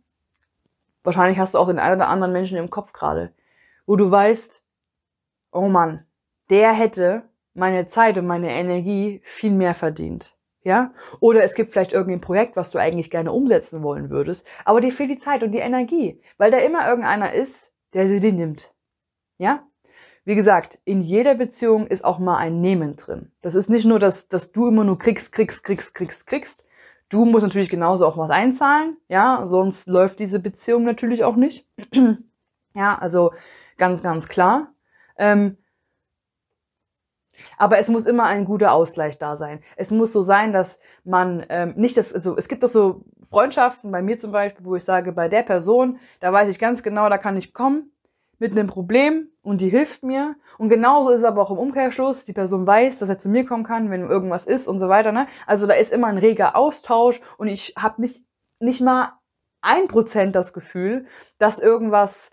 wahrscheinlich 1.04 1.38
hast 1.38 1.54
du 1.54 1.60
auch 1.60 1.68
den 1.68 1.78
einen 1.78 1.98
oder 1.98 2.08
anderen 2.08 2.32
Menschen 2.32 2.58
im 2.58 2.70
Kopf 2.70 2.94
gerade, 2.94 3.34
wo 3.86 3.98
du 3.98 4.10
weißt, 4.10 4.63
oh 5.51 5.68
Mann, 5.68 6.06
der 6.50 6.72
hätte 6.72 7.24
meine 7.54 7.90
Zeit 7.90 8.18
und 8.18 8.25
meine 8.25 8.51
Energie 8.51 9.20
viel 9.25 9.51
mehr 9.51 9.75
verdient. 9.75 10.34
Ja? 10.63 10.94
Oder 11.20 11.44
es 11.44 11.56
gibt 11.56 11.72
vielleicht 11.72 11.94
irgendein 11.94 12.22
Projekt, 12.22 12.56
was 12.56 12.70
du 12.70 12.80
eigentlich 12.80 13.10
gerne 13.10 13.32
umsetzen 13.32 13.84
wollen 13.84 14.10
würdest, 14.10 14.46
aber 14.65 14.82
dir 14.82 14.91
fehlt 14.91 15.10
die 15.10 15.20
Zeit 15.20 15.44
und 15.44 15.51
die 15.51 15.60
Energie, 15.60 16.22
weil 16.38 16.51
da 16.51 16.58
immer 16.58 16.88
irgendeiner 16.88 17.34
ist, 17.34 17.72
der 17.94 18.08
sie 18.08 18.20
dir 18.20 18.34
nimmt. 18.34 18.74
Ja? 19.38 19.63
Wie 20.24 20.36
gesagt, 20.36 20.80
in 20.86 21.01
jeder 21.01 21.34
Beziehung 21.34 21.88
ist 21.88 22.06
auch 22.06 22.20
mal 22.20 22.38
ein 22.38 22.62
Nehmen 22.62 22.96
drin. 22.96 23.32
Das 23.41 23.56
ist 23.56 23.70
nicht 23.70 23.86
nur, 23.86 23.98
dass, 23.98 24.27
dass 24.27 24.51
du 24.51 24.68
immer 24.68 24.84
nur 24.84 25.00
kriegst, 25.00 25.32
kriegst, 25.32 25.63
kriegst, 25.63 25.96
kriegst, 25.96 26.27
kriegst. 26.27 26.65
Du 27.10 27.25
musst 27.25 27.44
natürlich 27.44 27.70
genauso 27.70 28.06
auch 28.06 28.18
was 28.18 28.30
einzahlen, 28.30 28.98
ja, 29.10 29.46
sonst 29.46 29.88
läuft 29.88 30.20
diese 30.20 30.39
Beziehung 30.39 30.84
natürlich 30.84 31.24
auch 31.24 31.36
nicht. 31.36 31.68
ja, 32.74 32.98
also 32.98 33.34
ganz, 33.77 34.03
ganz 34.03 34.30
klar. 34.30 34.72
Ähm, 35.18 35.58
aber 37.58 37.77
es 37.77 37.88
muss 37.88 38.05
immer 38.05 38.25
ein 38.25 38.46
guter 38.46 38.74
Ausgleich 38.74 39.17
da 39.17 39.36
sein. 39.36 39.62
Es 39.75 39.91
muss 39.91 40.13
so 40.13 40.22
sein, 40.22 40.53
dass 40.53 40.79
man 41.03 41.46
ähm, 41.50 41.74
nicht 41.75 41.98
das, 41.98 42.13
also 42.13 42.38
es 42.38 42.48
gibt 42.48 42.63
doch 42.63 42.70
so 42.70 43.03
Freundschaften, 43.29 43.91
bei 43.91 44.01
mir 44.01 44.20
zum 44.20 44.31
Beispiel, 44.31 44.65
wo 44.65 44.75
ich 44.75 44.84
sage, 44.84 45.12
bei 45.12 45.29
der 45.29 45.43
Person, 45.43 46.00
da 46.20 46.34
weiß 46.34 46.50
ich 46.50 46.60
ganz 46.60 46.84
genau, 46.84 47.08
da 47.10 47.17
kann 47.17 47.38
ich 47.38 47.53
kommen 47.53 47.91
mit 48.39 48.51
einem 48.51 48.67
Problem 48.67 49.29
und 49.43 49.62
die 49.62 49.70
hilft 49.70 50.03
mir. 50.03 50.36
Und 50.58 50.70
genauso 50.70 51.12
ist 51.12 51.20
es 51.20 51.25
aber 51.25 51.43
auch 51.43 51.51
im 51.51 51.60
Umkehrschluss. 51.60 52.25
Die 52.25 52.34
Person 52.34 52.65
weiß, 52.65 52.98
dass 52.98 53.08
er 53.08 53.20
zu 53.20 53.29
mir 53.29 53.46
kommen 53.46 53.63
kann, 53.63 53.91
wenn 53.91 54.10
irgendwas 54.10 54.48
ist 54.48 54.67
und 54.67 54.79
so 54.79 54.89
weiter. 54.89 55.12
Ne? 55.12 55.27
Also 55.46 55.67
da 55.67 55.75
ist 55.75 55.93
immer 55.93 56.08
ein 56.08 56.17
reger 56.17 56.55
Austausch 56.55 57.22
und 57.38 57.48
ich 57.48 57.75
habe 57.77 58.01
nicht, 58.01 58.24
nicht 58.60 58.81
mal 58.81 59.13
ein 59.62 59.88
Prozent 59.88 60.36
das 60.36 60.53
Gefühl, 60.53 61.05
dass 61.38 61.60
irgendwas 61.60 62.31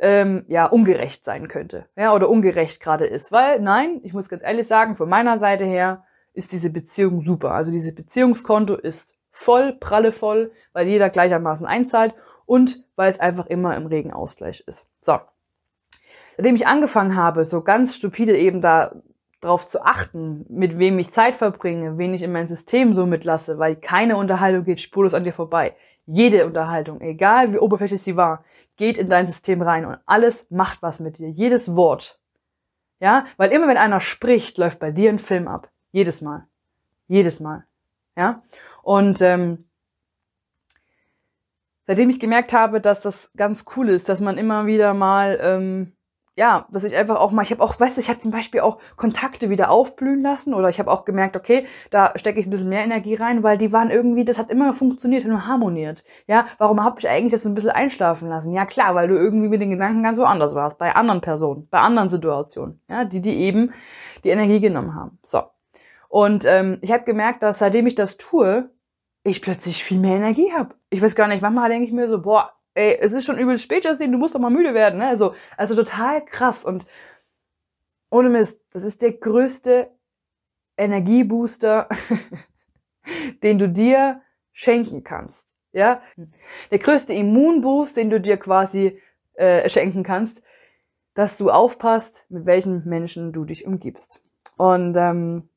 ähm, 0.00 0.44
ja 0.48 0.66
ungerecht 0.66 1.24
sein 1.24 1.46
könnte, 1.48 1.86
ja, 1.94 2.14
oder 2.14 2.28
ungerecht 2.28 2.80
gerade 2.80 3.06
ist. 3.06 3.30
Weil, 3.30 3.60
nein, 3.60 4.00
ich 4.02 4.12
muss 4.12 4.28
ganz 4.28 4.42
ehrlich 4.42 4.66
sagen, 4.66 4.96
von 4.96 5.08
meiner 5.08 5.38
Seite 5.38 5.64
her 5.64 6.04
ist 6.32 6.52
diese 6.52 6.70
Beziehung 6.70 7.22
super. 7.22 7.52
Also 7.52 7.70
dieses 7.70 7.94
Beziehungskonto 7.94 8.74
ist 8.74 9.14
voll, 9.30 9.74
pralle 9.74 10.12
voll, 10.12 10.52
weil 10.72 10.88
jeder 10.88 11.10
gleichermaßen 11.10 11.66
einzahlt 11.66 12.14
und 12.46 12.84
weil 12.96 13.10
es 13.10 13.20
einfach 13.20 13.46
immer 13.46 13.76
im 13.76 13.86
regen 13.86 14.12
Ausgleich 14.12 14.64
ist. 14.66 14.86
So. 15.00 15.18
Seitdem 16.36 16.56
ich 16.56 16.66
angefangen 16.66 17.16
habe, 17.16 17.44
so 17.44 17.60
ganz 17.60 17.94
stupide 17.94 18.36
eben 18.36 18.62
da 18.62 18.92
drauf 19.42 19.68
zu 19.68 19.82
achten, 19.82 20.46
mit 20.48 20.78
wem 20.78 20.98
ich 20.98 21.10
Zeit 21.10 21.36
verbringe, 21.36 21.98
wen 21.98 22.14
ich 22.14 22.22
in 22.22 22.32
mein 22.32 22.48
System 22.48 22.94
so 22.94 23.06
mitlasse, 23.06 23.58
weil 23.58 23.76
keine 23.76 24.16
Unterhaltung 24.16 24.64
geht 24.64 24.80
spurlos 24.80 25.14
an 25.14 25.24
dir 25.24 25.32
vorbei. 25.32 25.74
Jede 26.06 26.46
Unterhaltung, 26.46 27.00
egal 27.00 27.52
wie 27.52 27.58
oberflächlich 27.58 28.02
sie 28.02 28.16
war, 28.16 28.44
geht 28.80 28.96
in 28.96 29.10
dein 29.10 29.26
System 29.26 29.60
rein 29.60 29.84
und 29.84 29.98
alles 30.06 30.50
macht 30.50 30.80
was 30.80 31.00
mit 31.00 31.18
dir. 31.18 31.28
Jedes 31.28 31.76
Wort. 31.76 32.18
Ja, 32.98 33.26
weil 33.36 33.52
immer 33.52 33.68
wenn 33.68 33.76
einer 33.76 34.00
spricht, 34.00 34.56
läuft 34.56 34.78
bei 34.78 34.90
dir 34.90 35.10
ein 35.10 35.18
Film 35.18 35.48
ab. 35.48 35.70
Jedes 35.92 36.22
Mal. 36.22 36.46
Jedes 37.06 37.40
Mal. 37.40 37.66
Ja. 38.16 38.42
Und 38.82 39.20
ähm, 39.20 39.68
seitdem 41.86 42.08
ich 42.08 42.20
gemerkt 42.20 42.54
habe, 42.54 42.80
dass 42.80 43.02
das 43.02 43.30
ganz 43.36 43.66
cool 43.76 43.90
ist, 43.90 44.08
dass 44.08 44.22
man 44.22 44.38
immer 44.38 44.64
wieder 44.64 44.94
mal 44.94 45.38
ähm, 45.42 45.92
ja, 46.40 46.64
dass 46.70 46.84
ich 46.84 46.96
einfach 46.96 47.20
auch 47.20 47.32
mal, 47.32 47.42
ich 47.42 47.50
habe 47.50 47.62
auch, 47.62 47.78
weißt 47.78 47.98
du, 47.98 48.00
ich 48.00 48.08
habe 48.08 48.18
zum 48.18 48.30
Beispiel 48.30 48.60
auch 48.60 48.78
Kontakte 48.96 49.50
wieder 49.50 49.70
aufblühen 49.70 50.22
lassen 50.22 50.54
oder 50.54 50.70
ich 50.70 50.78
habe 50.78 50.90
auch 50.90 51.04
gemerkt, 51.04 51.36
okay, 51.36 51.66
da 51.90 52.14
stecke 52.16 52.40
ich 52.40 52.46
ein 52.46 52.50
bisschen 52.50 52.70
mehr 52.70 52.82
Energie 52.82 53.14
rein, 53.14 53.42
weil 53.42 53.58
die 53.58 53.72
waren 53.72 53.90
irgendwie, 53.90 54.24
das 54.24 54.38
hat 54.38 54.48
immer 54.48 54.72
funktioniert, 54.72 55.26
immer 55.26 55.46
harmoniert. 55.46 56.02
Ja, 56.26 56.46
warum 56.56 56.82
habe 56.82 56.98
ich 56.98 57.06
eigentlich 57.06 57.32
das 57.32 57.42
so 57.42 57.50
ein 57.50 57.54
bisschen 57.54 57.72
einschlafen 57.72 58.26
lassen? 58.30 58.54
Ja, 58.54 58.64
klar, 58.64 58.94
weil 58.94 59.08
du 59.08 59.16
irgendwie 59.16 59.48
mit 59.48 59.60
den 59.60 59.68
Gedanken 59.68 60.02
ganz 60.02 60.16
woanders 60.16 60.54
warst, 60.54 60.78
bei 60.78 60.94
anderen 60.94 61.20
Personen, 61.20 61.68
bei 61.70 61.78
anderen 61.78 62.08
Situationen, 62.08 62.80
ja, 62.88 63.04
die 63.04 63.20
die 63.20 63.34
eben 63.34 63.74
die 64.24 64.30
Energie 64.30 64.60
genommen 64.60 64.94
haben. 64.94 65.18
So. 65.22 65.42
Und 66.08 66.46
ähm, 66.46 66.78
ich 66.80 66.90
habe 66.90 67.04
gemerkt, 67.04 67.42
dass 67.42 67.58
seitdem 67.58 67.86
ich 67.86 67.96
das 67.96 68.16
tue, 68.16 68.70
ich 69.24 69.42
plötzlich 69.42 69.84
viel 69.84 70.00
mehr 70.00 70.16
Energie 70.16 70.54
habe. 70.56 70.74
Ich 70.88 71.02
weiß 71.02 71.14
gar 71.14 71.28
nicht, 71.28 71.42
manchmal 71.42 71.68
denke 71.68 71.86
ich 71.86 71.92
mir 71.92 72.08
so, 72.08 72.22
boah, 72.22 72.54
ey, 72.74 72.98
es 73.00 73.12
ist 73.12 73.24
schon 73.24 73.38
übel 73.38 73.58
spät, 73.58 73.84
Justin, 73.84 74.12
du 74.12 74.18
musst 74.18 74.34
doch 74.34 74.40
mal 74.40 74.50
müde 74.50 74.74
werden, 74.74 74.98
ne? 74.98 75.08
Also, 75.08 75.34
also 75.56 75.74
total 75.74 76.24
krass 76.24 76.64
und 76.64 76.86
ohne 78.10 78.28
Mist, 78.28 78.60
das 78.72 78.82
ist 78.82 79.02
der 79.02 79.12
größte 79.12 79.90
Energiebooster, 80.76 81.88
den 83.42 83.58
du 83.58 83.68
dir 83.68 84.22
schenken 84.52 85.04
kannst, 85.04 85.46
ja? 85.72 86.02
Der 86.70 86.78
größte 86.78 87.12
Immunboost, 87.12 87.96
den 87.96 88.10
du 88.10 88.20
dir 88.20 88.36
quasi 88.36 89.00
äh, 89.34 89.68
schenken 89.68 90.02
kannst, 90.02 90.42
dass 91.14 91.38
du 91.38 91.50
aufpasst, 91.50 92.24
mit 92.28 92.46
welchen 92.46 92.88
Menschen 92.88 93.32
du 93.32 93.44
dich 93.44 93.66
umgibst. 93.66 94.22
Und 94.56 94.96
ähm, 94.96 95.49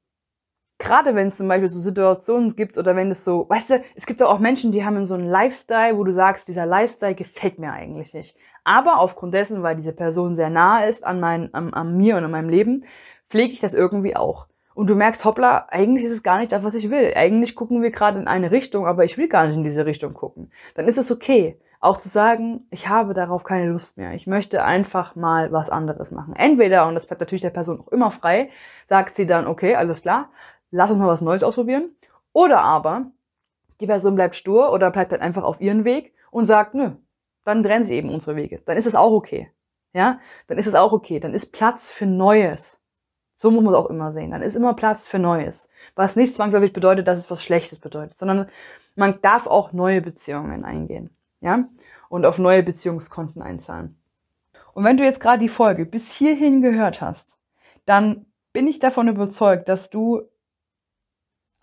gerade 0.83 1.15
wenn 1.15 1.29
es 1.29 1.37
zum 1.37 1.47
Beispiel 1.47 1.69
so 1.69 1.79
Situationen 1.79 2.55
gibt 2.55 2.77
oder 2.77 2.95
wenn 2.95 3.09
es 3.09 3.23
so, 3.23 3.47
weißt 3.49 3.69
du, 3.69 3.83
es 3.95 4.05
gibt 4.05 4.21
auch 4.21 4.39
Menschen, 4.39 4.73
die 4.73 4.83
haben 4.83 5.05
so 5.05 5.15
einen 5.15 5.27
Lifestyle, 5.27 5.97
wo 5.97 6.03
du 6.03 6.11
sagst, 6.11 6.47
dieser 6.47 6.65
Lifestyle 6.65 7.15
gefällt 7.15 7.57
mir 7.57 7.71
eigentlich 7.71 8.13
nicht. 8.13 8.35
Aber 8.65 8.99
aufgrund 8.99 9.33
dessen, 9.33 9.63
weil 9.63 9.77
diese 9.77 9.93
Person 9.93 10.35
sehr 10.35 10.49
nah 10.49 10.83
ist 10.83 11.05
an, 11.05 11.19
mein, 11.19 11.53
an, 11.53 11.73
an 11.73 11.95
mir 11.95 12.17
und 12.17 12.25
an 12.25 12.31
meinem 12.31 12.49
Leben, 12.49 12.83
pflege 13.29 13.53
ich 13.53 13.61
das 13.61 13.73
irgendwie 13.73 14.15
auch. 14.15 14.47
Und 14.75 14.89
du 14.89 14.95
merkst, 14.95 15.23
hoppla, 15.23 15.67
eigentlich 15.69 16.03
ist 16.03 16.11
es 16.11 16.23
gar 16.23 16.39
nicht 16.39 16.51
das, 16.51 16.63
was 16.63 16.75
ich 16.75 16.89
will. 16.89 17.13
Eigentlich 17.15 17.55
gucken 17.55 17.81
wir 17.81 17.91
gerade 17.91 18.19
in 18.19 18.27
eine 18.27 18.51
Richtung, 18.51 18.85
aber 18.85 19.05
ich 19.05 19.17
will 19.17 19.29
gar 19.29 19.47
nicht 19.47 19.55
in 19.55 19.63
diese 19.63 19.85
Richtung 19.85 20.13
gucken. 20.13 20.51
Dann 20.75 20.87
ist 20.87 20.97
es 20.97 21.11
okay. 21.11 21.57
Auch 21.79 21.97
zu 21.97 22.07
sagen, 22.07 22.65
ich 22.71 22.87
habe 22.87 23.13
darauf 23.13 23.43
keine 23.43 23.69
Lust 23.69 23.97
mehr. 23.97 24.13
Ich 24.13 24.25
möchte 24.25 24.63
einfach 24.63 25.15
mal 25.15 25.51
was 25.51 25.69
anderes 25.69 26.11
machen. 26.11 26.33
Entweder, 26.33 26.87
und 26.87 26.95
das 26.95 27.07
bleibt 27.07 27.19
natürlich 27.19 27.41
der 27.41 27.49
Person 27.49 27.81
auch 27.81 27.89
immer 27.89 28.09
frei, 28.09 28.49
sagt 28.87 29.17
sie 29.17 29.27
dann, 29.27 29.47
okay, 29.47 29.75
alles 29.75 30.01
klar, 30.01 30.29
lass 30.73 30.89
uns 30.89 30.99
mal 30.99 31.07
was 31.07 31.21
Neues 31.21 31.43
ausprobieren. 31.43 31.95
Oder 32.33 32.61
aber 32.61 33.11
die 33.79 33.87
Person 33.87 34.15
bleibt 34.15 34.35
stur 34.35 34.71
oder 34.71 34.91
bleibt 34.91 35.11
dann 35.11 35.21
einfach 35.21 35.43
auf 35.43 35.61
ihren 35.61 35.85
Weg 35.85 36.13
und 36.31 36.45
sagt, 36.45 36.73
nö, 36.73 36.91
dann 37.45 37.63
trennen 37.63 37.85
sie 37.85 37.95
eben 37.95 38.09
unsere 38.09 38.35
Wege. 38.35 38.61
Dann 38.65 38.77
ist 38.77 38.87
es 38.87 38.95
auch 38.95 39.11
okay. 39.11 39.51
Ja, 39.93 40.19
dann 40.47 40.57
ist 40.57 40.67
es 40.67 40.75
auch 40.75 40.91
okay. 40.91 41.19
Dann 41.19 41.33
ist 41.33 41.51
Platz 41.51 41.91
für 41.91 42.05
Neues. 42.05 42.79
So 43.35 43.51
muss 43.51 43.63
man 43.63 43.73
es 43.73 43.79
auch 43.79 43.89
immer 43.89 44.11
sehen. 44.11 44.31
Dann 44.31 44.41
ist 44.41 44.55
immer 44.55 44.73
Platz 44.73 45.07
für 45.07 45.19
Neues. 45.19 45.69
Was 45.95 46.15
nicht 46.15 46.33
zwangsläufig 46.33 46.73
bedeutet, 46.73 47.07
dass 47.07 47.19
es 47.19 47.29
was 47.29 47.43
Schlechtes 47.43 47.79
bedeutet, 47.79 48.17
sondern 48.17 48.47
man 48.95 49.19
darf 49.21 49.47
auch 49.47 49.73
neue 49.73 50.01
Beziehungen 50.01 50.65
eingehen. 50.65 51.15
Ja, 51.41 51.65
und 52.09 52.25
auf 52.25 52.37
neue 52.37 52.63
Beziehungskonten 52.63 53.41
einzahlen. 53.41 53.97
Und 54.73 54.85
wenn 54.85 54.97
du 54.97 55.03
jetzt 55.03 55.19
gerade 55.19 55.39
die 55.39 55.49
Folge 55.49 55.85
bis 55.85 56.11
hierhin 56.11 56.61
gehört 56.61 57.01
hast, 57.01 57.37
dann 57.85 58.25
bin 58.53 58.67
ich 58.67 58.79
davon 58.79 59.07
überzeugt, 59.07 59.67
dass 59.67 59.89
du 59.89 60.21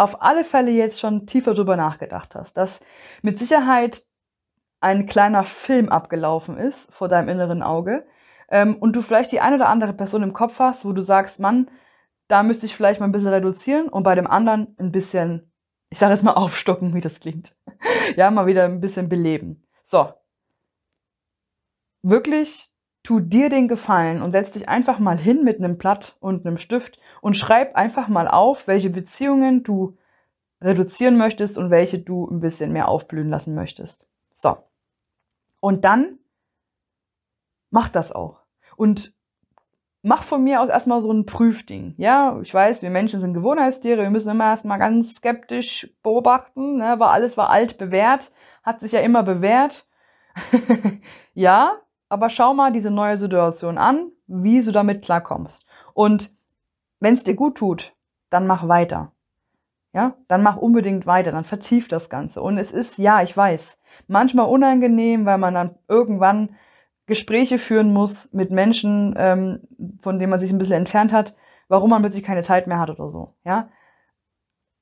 auf 0.00 0.22
alle 0.22 0.44
Fälle 0.44 0.70
jetzt 0.70 0.98
schon 0.98 1.26
tiefer 1.26 1.54
drüber 1.54 1.76
nachgedacht 1.76 2.34
hast, 2.34 2.54
dass 2.56 2.80
mit 3.20 3.38
Sicherheit 3.38 4.06
ein 4.80 5.04
kleiner 5.04 5.44
Film 5.44 5.90
abgelaufen 5.90 6.56
ist 6.56 6.90
vor 6.90 7.08
deinem 7.08 7.28
inneren 7.28 7.62
Auge 7.62 8.06
ähm, 8.48 8.76
und 8.76 8.96
du 8.96 9.02
vielleicht 9.02 9.30
die 9.30 9.40
eine 9.40 9.56
oder 9.56 9.68
andere 9.68 9.92
Person 9.92 10.22
im 10.22 10.32
Kopf 10.32 10.58
hast, 10.58 10.86
wo 10.86 10.92
du 10.92 11.02
sagst, 11.02 11.38
Mann, 11.38 11.70
da 12.28 12.42
müsste 12.42 12.64
ich 12.64 12.74
vielleicht 12.74 13.00
mal 13.00 13.06
ein 13.08 13.12
bisschen 13.12 13.28
reduzieren 13.28 13.88
und 13.90 14.02
bei 14.02 14.14
dem 14.14 14.26
anderen 14.26 14.74
ein 14.78 14.90
bisschen, 14.90 15.52
ich 15.90 15.98
sage 15.98 16.14
jetzt 16.14 16.22
mal 16.22 16.32
aufstocken, 16.32 16.94
wie 16.94 17.02
das 17.02 17.20
klingt. 17.20 17.54
ja, 18.16 18.30
mal 18.30 18.46
wieder 18.46 18.64
ein 18.64 18.80
bisschen 18.80 19.10
beleben. 19.10 19.66
So. 19.82 20.14
Wirklich 22.02 22.69
tu 23.02 23.20
dir 23.20 23.48
den 23.48 23.68
Gefallen 23.68 24.22
und 24.22 24.32
setz 24.32 24.50
dich 24.50 24.68
einfach 24.68 24.98
mal 24.98 25.16
hin 25.16 25.42
mit 25.44 25.58
einem 25.58 25.78
Blatt 25.78 26.16
und 26.20 26.46
einem 26.46 26.58
Stift 26.58 26.98
und 27.20 27.36
schreib 27.36 27.74
einfach 27.74 28.08
mal 28.08 28.28
auf, 28.28 28.66
welche 28.66 28.90
Beziehungen 28.90 29.62
du 29.62 29.96
reduzieren 30.60 31.16
möchtest 31.16 31.56
und 31.56 31.70
welche 31.70 31.98
du 31.98 32.28
ein 32.28 32.40
bisschen 32.40 32.72
mehr 32.72 32.88
aufblühen 32.88 33.30
lassen 33.30 33.54
möchtest. 33.54 34.06
So. 34.34 34.58
Und 35.60 35.84
dann 35.84 36.18
mach 37.70 37.88
das 37.88 38.12
auch. 38.12 38.40
Und 38.76 39.14
mach 40.02 40.22
von 40.22 40.42
mir 40.42 40.60
aus 40.60 40.68
erstmal 40.68 41.00
so 41.00 41.12
ein 41.12 41.26
Prüfding. 41.26 41.94
Ja, 41.96 42.38
ich 42.42 42.52
weiß, 42.52 42.82
wir 42.82 42.90
Menschen 42.90 43.20
sind 43.20 43.34
Gewohnheitstiere, 43.34 44.02
wir 44.02 44.10
müssen 44.10 44.30
immer 44.30 44.46
erstmal 44.46 44.78
ganz 44.78 45.14
skeptisch 45.14 45.90
beobachten, 46.02 46.76
ne, 46.78 46.96
weil 46.98 47.08
alles 47.08 47.36
war 47.36 47.50
alt 47.50 47.78
bewährt, 47.78 48.32
hat 48.62 48.80
sich 48.80 48.92
ja 48.92 49.00
immer 49.00 49.22
bewährt. 49.22 49.86
ja, 51.34 51.80
aber 52.10 52.28
schau 52.28 52.52
mal 52.52 52.72
diese 52.72 52.90
neue 52.90 53.16
Situation 53.16 53.78
an, 53.78 54.10
wie 54.26 54.60
du 54.60 54.72
damit 54.72 55.02
klarkommst. 55.02 55.64
Und 55.94 56.34
wenn 56.98 57.14
es 57.14 57.22
dir 57.22 57.34
gut 57.34 57.56
tut, 57.56 57.94
dann 58.28 58.46
mach 58.46 58.68
weiter. 58.68 59.12
Ja, 59.92 60.14
dann 60.28 60.42
mach 60.42 60.56
unbedingt 60.56 61.06
weiter, 61.06 61.32
dann 61.32 61.44
vertief 61.44 61.88
das 61.88 62.10
Ganze. 62.10 62.42
Und 62.42 62.58
es 62.58 62.70
ist, 62.70 62.98
ja, 62.98 63.22
ich 63.22 63.36
weiß, 63.36 63.78
manchmal 64.06 64.46
unangenehm, 64.48 65.24
weil 65.24 65.38
man 65.38 65.54
dann 65.54 65.78
irgendwann 65.88 66.56
Gespräche 67.06 67.58
führen 67.58 67.92
muss 67.92 68.32
mit 68.32 68.50
Menschen, 68.52 69.14
ähm, 69.16 69.60
von 70.00 70.18
denen 70.18 70.30
man 70.30 70.38
sich 70.38 70.52
ein 70.52 70.58
bisschen 70.58 70.74
entfernt 70.74 71.12
hat, 71.12 71.34
warum 71.68 71.90
man 71.90 72.02
plötzlich 72.02 72.22
keine 72.22 72.42
Zeit 72.42 72.68
mehr 72.68 72.78
hat 72.78 72.90
oder 72.90 73.08
so. 73.10 73.34
Ja, 73.44 73.68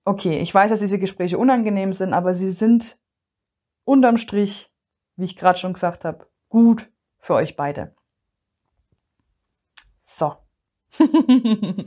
okay, 0.05 0.39
ich 0.41 0.55
weiß, 0.55 0.71
dass 0.71 0.81
diese 0.81 0.99
Gespräche 0.99 1.39
unangenehm 1.39 1.93
sind, 1.95 2.13
aber 2.13 2.35
sie 2.35 2.51
sind 2.51 2.99
unterm 3.85 4.19
Strich, 4.19 4.71
wie 5.17 5.25
ich 5.25 5.37
gerade 5.37 5.59
schon 5.59 5.73
gesagt 5.73 6.05
habe, 6.05 6.27
gut 6.51 6.91
für 7.19 7.35
euch 7.35 7.57
beide. 7.57 7.95
So. 10.05 10.35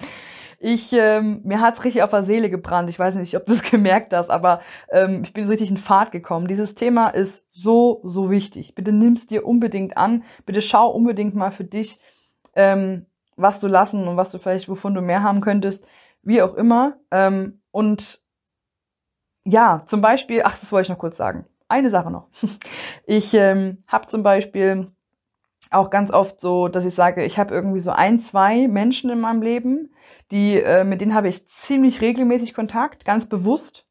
ich, 0.59 0.93
ähm, 0.93 1.41
mir 1.43 1.59
hat's 1.59 1.83
richtig 1.83 2.03
auf 2.03 2.11
der 2.11 2.23
Seele 2.23 2.49
gebrannt. 2.49 2.89
Ich 2.89 2.99
weiß 2.99 3.15
nicht, 3.15 3.35
ob 3.35 3.45
du 3.45 3.53
es 3.53 3.63
gemerkt 3.71 4.13
hast, 4.13 4.29
aber 4.29 4.61
ähm, 4.91 5.23
ich 5.23 5.33
bin 5.33 5.47
richtig 5.47 5.69
in 5.69 5.77
Fahrt 5.77 6.11
gekommen. 6.11 6.47
Dieses 6.47 6.75
Thema 6.75 7.09
ist 7.09 7.47
so, 7.51 8.01
so 8.03 8.29
wichtig. 8.29 8.75
Bitte 8.75 8.91
nimm's 8.91 9.25
dir 9.25 9.45
unbedingt 9.45 9.97
an. 9.97 10.23
Bitte 10.45 10.61
schau 10.61 10.89
unbedingt 10.89 11.35
mal 11.35 11.51
für 11.51 11.63
dich, 11.63 11.99
ähm, 12.55 13.05
was 13.35 13.59
du 13.59 13.67
lassen 13.67 14.07
und 14.07 14.17
was 14.17 14.29
du 14.31 14.37
vielleicht, 14.37 14.69
wovon 14.69 14.93
du 14.93 15.01
mehr 15.01 15.23
haben 15.23 15.41
könntest. 15.41 15.87
Wie 16.21 16.41
auch 16.41 16.53
immer. 16.53 16.99
Ähm, 17.09 17.61
und 17.71 18.21
ja, 19.43 19.83
zum 19.85 20.01
Beispiel, 20.01 20.43
ach, 20.45 20.57
das 20.57 20.71
wollte 20.71 20.83
ich 20.83 20.89
noch 20.89 20.99
kurz 20.99 21.17
sagen. 21.17 21.45
Eine 21.67 21.89
Sache 21.89 22.11
noch. 22.11 22.27
Ich 23.05 23.33
ähm, 23.33 23.83
habe 23.87 24.07
zum 24.07 24.23
Beispiel 24.23 24.91
auch 25.71 25.89
ganz 25.89 26.11
oft 26.11 26.41
so, 26.41 26.67
dass 26.67 26.85
ich 26.85 26.93
sage, 26.93 27.23
ich 27.23 27.39
habe 27.39 27.53
irgendwie 27.53 27.79
so 27.79 27.91
ein, 27.91 28.19
zwei 28.21 28.67
Menschen 28.67 29.09
in 29.09 29.21
meinem 29.21 29.41
Leben, 29.41 29.93
die, 30.31 30.61
äh, 30.61 30.83
mit 30.83 31.01
denen 31.01 31.15
habe 31.15 31.29
ich 31.29 31.47
ziemlich 31.47 32.01
regelmäßig 32.01 32.53
Kontakt, 32.53 33.05
ganz 33.05 33.27
bewusst. 33.27 33.87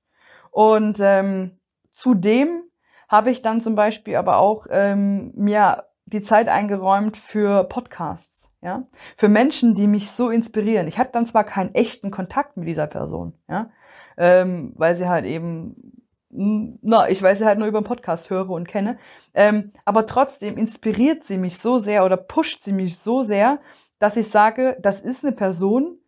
Und 0.51 0.99
ähm, 1.01 1.59
zudem 1.93 2.63
habe 3.09 3.31
ich 3.31 3.43
dann 3.43 3.61
zum 3.61 3.75
Beispiel 3.75 4.17
aber 4.17 4.37
auch 4.37 4.67
ähm, 4.71 5.33
mir 5.35 5.85
die 6.05 6.23
Zeit 6.23 6.49
eingeräumt 6.49 7.17
für 7.17 7.65
Podcasts, 7.65 8.49
ja, 8.63 8.85
für 9.17 9.29
Menschen, 9.29 9.75
die 9.75 9.87
mich 9.87 10.11
so 10.11 10.31
inspirieren. 10.31 10.87
Ich 10.87 10.99
habe 10.99 11.11
dann 11.13 11.27
zwar 11.27 11.45
keinen 11.45 11.75
echten 11.75 12.11
Kontakt 12.11 12.57
mit 12.57 12.69
dieser 12.69 12.87
Person, 12.87 13.35
ja, 13.49 13.71
ähm, 14.17 14.73
weil 14.77 14.95
sie 14.95 15.09
halt 15.09 15.25
eben 15.25 16.00
na, 16.31 17.09
ich 17.09 17.21
weiß 17.21 17.39
sie 17.39 17.45
halt 17.45 17.59
nur 17.59 17.69
über 17.69 17.81
den 17.81 17.87
Podcast 17.87 18.31
höre 18.31 18.51
und 18.51 18.69
kenne. 18.69 18.99
Ähm, 19.35 19.73
aber 19.85 20.07
trotzdem 20.07 20.57
inspiriert 20.57 21.27
sie 21.27 21.39
mich 21.39 21.59
so 21.59 21.79
sehr 21.79 22.05
oder 22.05 22.17
pusht 22.17 22.63
sie 22.63 22.73
mich 22.73 22.99
so 22.99 23.23
sehr, 23.23 23.61
dass 23.99 24.17
ich 24.17 24.29
sage, 24.29 24.77
das 24.81 25.01
ist 25.01 25.25
eine 25.25 25.35
Person, 25.35 25.99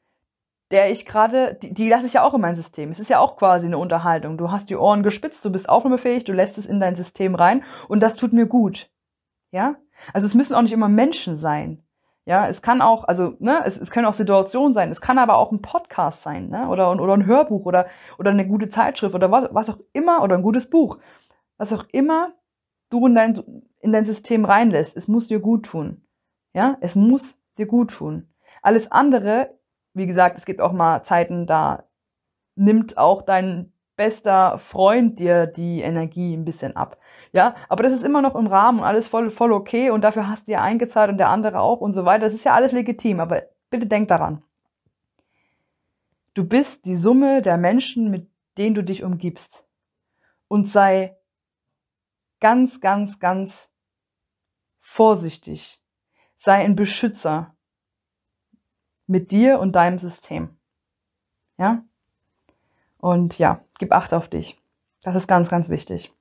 der 0.70 0.90
ich 0.90 1.04
gerade, 1.04 1.58
die, 1.60 1.74
die 1.74 1.88
lasse 1.88 2.06
ich 2.06 2.14
ja 2.14 2.22
auch 2.22 2.34
in 2.34 2.40
mein 2.40 2.54
System. 2.54 2.90
Es 2.90 3.00
ist 3.00 3.10
ja 3.10 3.18
auch 3.18 3.36
quasi 3.36 3.66
eine 3.66 3.78
Unterhaltung. 3.78 4.38
Du 4.38 4.50
hast 4.50 4.70
die 4.70 4.76
Ohren 4.76 5.02
gespitzt, 5.02 5.44
du 5.44 5.50
bist 5.50 5.68
aufnahmefähig, 5.68 6.24
du 6.24 6.32
lässt 6.32 6.56
es 6.56 6.66
in 6.66 6.80
dein 6.80 6.96
System 6.96 7.34
rein 7.34 7.64
und 7.88 8.00
das 8.00 8.16
tut 8.16 8.32
mir 8.32 8.46
gut. 8.46 8.90
Ja? 9.50 9.76
Also 10.12 10.26
es 10.26 10.34
müssen 10.34 10.54
auch 10.54 10.62
nicht 10.62 10.72
immer 10.72 10.88
Menschen 10.88 11.36
sein. 11.36 11.82
Ja, 12.24 12.46
es 12.46 12.62
kann 12.62 12.82
auch, 12.82 13.04
also, 13.04 13.34
ne, 13.40 13.62
es, 13.64 13.76
es 13.76 13.90
können 13.90 14.06
auch 14.06 14.14
Situationen 14.14 14.74
sein, 14.74 14.90
es 14.92 15.00
kann 15.00 15.18
aber 15.18 15.36
auch 15.38 15.50
ein 15.50 15.60
Podcast 15.60 16.22
sein, 16.22 16.50
ne, 16.50 16.68
oder, 16.68 16.92
oder 16.92 17.14
ein 17.14 17.26
Hörbuch 17.26 17.64
oder, 17.64 17.86
oder 18.16 18.30
eine 18.30 18.46
gute 18.46 18.68
Zeitschrift 18.68 19.14
oder 19.14 19.32
was, 19.32 19.48
was 19.52 19.70
auch 19.70 19.80
immer, 19.92 20.22
oder 20.22 20.36
ein 20.36 20.42
gutes 20.42 20.70
Buch. 20.70 20.98
Was 21.56 21.72
auch 21.72 21.84
immer 21.90 22.32
du 22.90 23.06
in 23.06 23.14
dein, 23.14 23.42
in 23.80 23.92
dein 23.92 24.04
System 24.04 24.44
reinlässt, 24.44 24.96
es 24.96 25.08
muss 25.08 25.28
dir 25.28 25.40
gut 25.40 25.66
tun. 25.66 26.02
Ja, 26.54 26.76
es 26.80 26.94
muss 26.94 27.40
dir 27.58 27.66
gut 27.66 27.90
tun. 27.90 28.28
Alles 28.62 28.92
andere, 28.92 29.58
wie 29.94 30.06
gesagt, 30.06 30.38
es 30.38 30.44
gibt 30.44 30.60
auch 30.60 30.72
mal 30.72 31.02
Zeiten, 31.02 31.46
da 31.46 31.84
nimmt 32.54 32.98
auch 32.98 33.22
dein 33.22 33.71
bester 34.02 34.58
Freund 34.58 35.20
dir 35.20 35.46
die 35.46 35.80
Energie 35.80 36.34
ein 36.34 36.44
bisschen 36.44 36.74
ab. 36.74 36.98
Ja, 37.32 37.54
aber 37.68 37.84
das 37.84 37.92
ist 37.92 38.02
immer 38.02 38.20
noch 38.20 38.34
im 38.34 38.48
Rahmen 38.48 38.80
und 38.80 38.84
alles 38.84 39.06
voll, 39.06 39.30
voll 39.30 39.52
okay 39.52 39.90
und 39.90 40.02
dafür 40.02 40.26
hast 40.26 40.48
du 40.48 40.52
ja 40.52 40.60
eingezahlt 40.60 41.08
und 41.08 41.18
der 41.18 41.28
andere 41.28 41.60
auch 41.60 41.80
und 41.80 41.92
so 41.92 42.04
weiter. 42.04 42.24
Das 42.24 42.34
ist 42.34 42.42
ja 42.42 42.52
alles 42.52 42.72
legitim, 42.72 43.20
aber 43.20 43.44
bitte 43.70 43.86
denk 43.86 44.08
daran. 44.08 44.42
Du 46.34 46.44
bist 46.44 46.84
die 46.84 46.96
Summe 46.96 47.42
der 47.42 47.56
Menschen, 47.58 48.10
mit 48.10 48.28
denen 48.58 48.74
du 48.74 48.82
dich 48.82 49.04
umgibst. 49.04 49.64
Und 50.48 50.68
sei 50.68 51.16
ganz, 52.40 52.80
ganz, 52.80 53.20
ganz 53.20 53.70
vorsichtig. 54.80 55.80
Sei 56.38 56.54
ein 56.54 56.74
Beschützer 56.74 57.56
mit 59.06 59.30
dir 59.30 59.60
und 59.60 59.76
deinem 59.76 60.00
System. 60.00 60.58
Ja? 61.56 61.84
Und 63.02 63.36
ja, 63.40 63.64
gib 63.80 63.92
Acht 63.92 64.14
auf 64.14 64.28
dich. 64.28 64.56
Das 65.02 65.16
ist 65.16 65.26
ganz, 65.26 65.48
ganz 65.48 65.68
wichtig. 65.68 66.12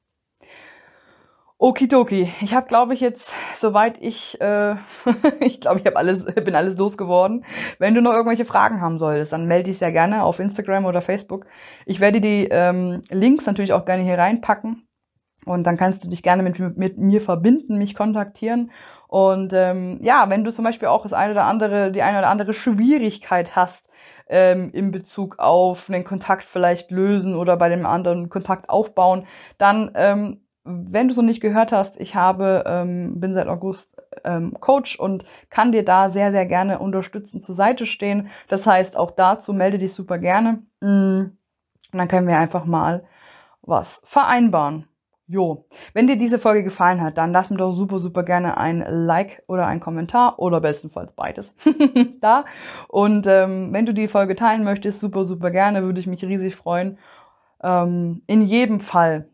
Okidoki. 1.60 2.34
Ich 2.42 2.56
habe, 2.56 2.66
glaube 2.66 2.96
ich, 2.96 3.02
jetzt, 3.02 3.36
soweit 3.56 4.02
ich, 4.02 4.42
äh, 4.42 4.78
ich 5.42 5.62
glaube, 5.62 5.80
ich 5.80 5.86
habe 5.86 5.96
alles, 5.96 6.26
bin 6.26 6.56
alles 6.56 6.80
losgeworden. 6.80 7.46
Wenn 7.78 7.94
du 7.94 8.02
noch 8.02 8.14
irgendwelche 8.14 8.46
Fragen 8.46 8.82
haben 8.82 8.98
solltest, 8.98 9.32
dann 9.32 9.46
melde 9.46 9.66
dich 9.66 9.78
sehr 9.78 9.92
gerne 9.92 10.24
auf 10.24 10.40
Instagram 10.40 10.86
oder 10.86 11.04
Facebook. 11.04 11.46
Ich 11.86 12.00
werde 12.00 12.20
die 12.20 12.48
ähm, 12.50 13.04
Links 13.12 13.46
natürlich 13.46 13.74
auch 13.74 13.86
gerne 13.86 14.02
hier 14.02 14.18
reinpacken. 14.18 14.88
Und 15.46 15.64
dann 15.66 15.78
kannst 15.78 16.04
du 16.04 16.10
dich 16.10 16.24
gerne 16.24 16.42
mit, 16.42 16.58
mit 16.78 16.98
mir 16.98 17.22
verbinden, 17.22 17.78
mich 17.78 17.94
kontaktieren. 17.94 18.72
Und 19.08 19.54
ähm, 19.54 20.00
ja, 20.02 20.30
wenn 20.30 20.44
du 20.44 20.52
zum 20.52 20.66
Beispiel 20.66 20.88
auch 20.88 21.04
das 21.04 21.14
eine 21.14 21.34
oder 21.34 21.46
andere, 21.46 21.92
die 21.92 22.02
eine 22.02 22.18
oder 22.18 22.30
andere 22.30 22.56
Schwierigkeit 22.56 23.56
hast, 23.56 23.91
ähm, 24.32 24.72
in 24.74 24.92
Bezug 24.92 25.38
auf 25.38 25.90
einen 25.90 26.04
Kontakt 26.04 26.50
vielleicht 26.50 26.90
lösen 26.90 27.36
oder 27.36 27.56
bei 27.58 27.70
dem 27.70 27.86
anderen 27.86 28.30
Kontakt 28.30 28.70
aufbauen, 28.70 29.28
dann 29.58 29.92
ähm, 29.94 30.42
wenn 30.64 31.08
du 31.08 31.16
noch 31.16 31.24
nicht 31.24 31.42
gehört 31.42 31.72
hast, 31.72 32.00
ich 32.00 32.16
habe, 32.16 32.64
ähm, 32.68 33.20
bin 33.20 33.34
seit 33.34 33.48
August 33.48 33.90
ähm, 34.24 34.56
Coach 34.60 35.00
und 35.00 35.26
kann 35.50 35.72
dir 35.72 35.84
da 35.84 36.10
sehr, 36.12 36.32
sehr 36.32 36.46
gerne 36.46 36.80
unterstützend 36.80 37.44
zur 37.44 37.56
Seite 37.56 37.86
stehen. 37.86 38.30
Das 38.48 38.68
heißt, 38.68 38.96
auch 38.96 39.12
dazu 39.12 39.54
melde 39.54 39.80
dich 39.80 39.94
super 39.94 40.20
gerne. 40.20 40.62
Mm, 40.82 41.32
und 41.92 41.98
dann 41.98 42.08
können 42.08 42.28
wir 42.28 42.38
einfach 42.38 42.66
mal 42.66 43.04
was 43.62 44.04
vereinbaren. 44.06 44.88
Jo, 45.32 45.64
wenn 45.94 46.08
dir 46.08 46.18
diese 46.18 46.40
Folge 46.40 46.62
gefallen 46.62 47.00
hat, 47.00 47.18
dann 47.18 47.32
lass 47.32 47.50
mir 47.50 47.56
doch 47.56 47.72
super, 47.72 48.00
super 48.00 48.24
gerne 48.24 48.58
ein 48.58 48.84
Like 48.86 49.44
oder 49.48 49.66
ein 49.66 49.80
Kommentar 49.80 50.38
oder 50.40 50.60
bestenfalls 50.60 51.14
beides 51.14 51.56
da. 52.20 52.44
Und 52.90 53.28
ähm, 53.28 53.72
wenn 53.72 53.86
du 53.86 53.94
die 53.94 54.10
Folge 54.10 54.36
teilen 54.36 54.66
möchtest, 54.66 55.00
super, 55.00 55.24
super 55.24 55.50
gerne, 55.50 55.84
würde 55.84 56.02
ich 56.02 56.08
mich 56.08 56.22
riesig 56.26 56.58
freuen. 56.58 56.98
Ähm, 57.64 58.24
in 58.28 58.42
jedem 58.42 58.82
Fall 58.82 59.30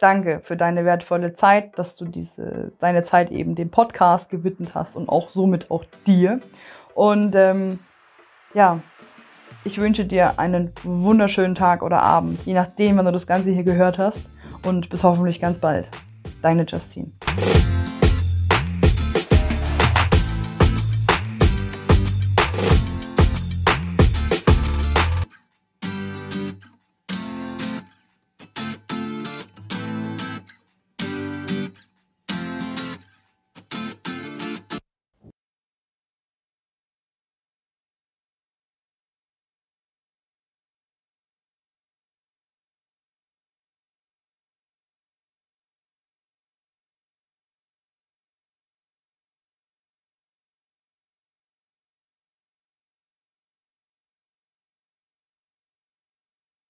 danke 0.00 0.40
für 0.42 0.56
deine 0.56 0.84
wertvolle 0.84 1.32
Zeit, 1.34 1.78
dass 1.78 1.94
du 1.94 2.04
diese, 2.04 2.72
deine 2.80 3.04
Zeit 3.04 3.30
eben 3.30 3.54
dem 3.54 3.70
Podcast 3.70 4.30
gewidmet 4.30 4.74
hast 4.74 4.96
und 4.96 5.08
auch 5.08 5.30
somit 5.30 5.70
auch 5.70 5.84
dir. 6.08 6.40
Und 6.96 7.36
ähm, 7.36 7.78
ja, 8.52 8.80
ich 9.62 9.80
wünsche 9.80 10.04
dir 10.04 10.40
einen 10.40 10.72
wunderschönen 10.82 11.54
Tag 11.54 11.84
oder 11.84 12.02
Abend, 12.02 12.44
je 12.46 12.54
nachdem, 12.54 12.96
wann 12.96 13.04
du 13.04 13.12
das 13.12 13.28
Ganze 13.28 13.52
hier 13.52 13.62
gehört 13.62 13.98
hast. 13.98 14.28
Und 14.62 14.88
bis 14.90 15.04
hoffentlich 15.04 15.40
ganz 15.40 15.58
bald. 15.58 15.88
Deine 16.42 16.64
Justine. 16.64 17.12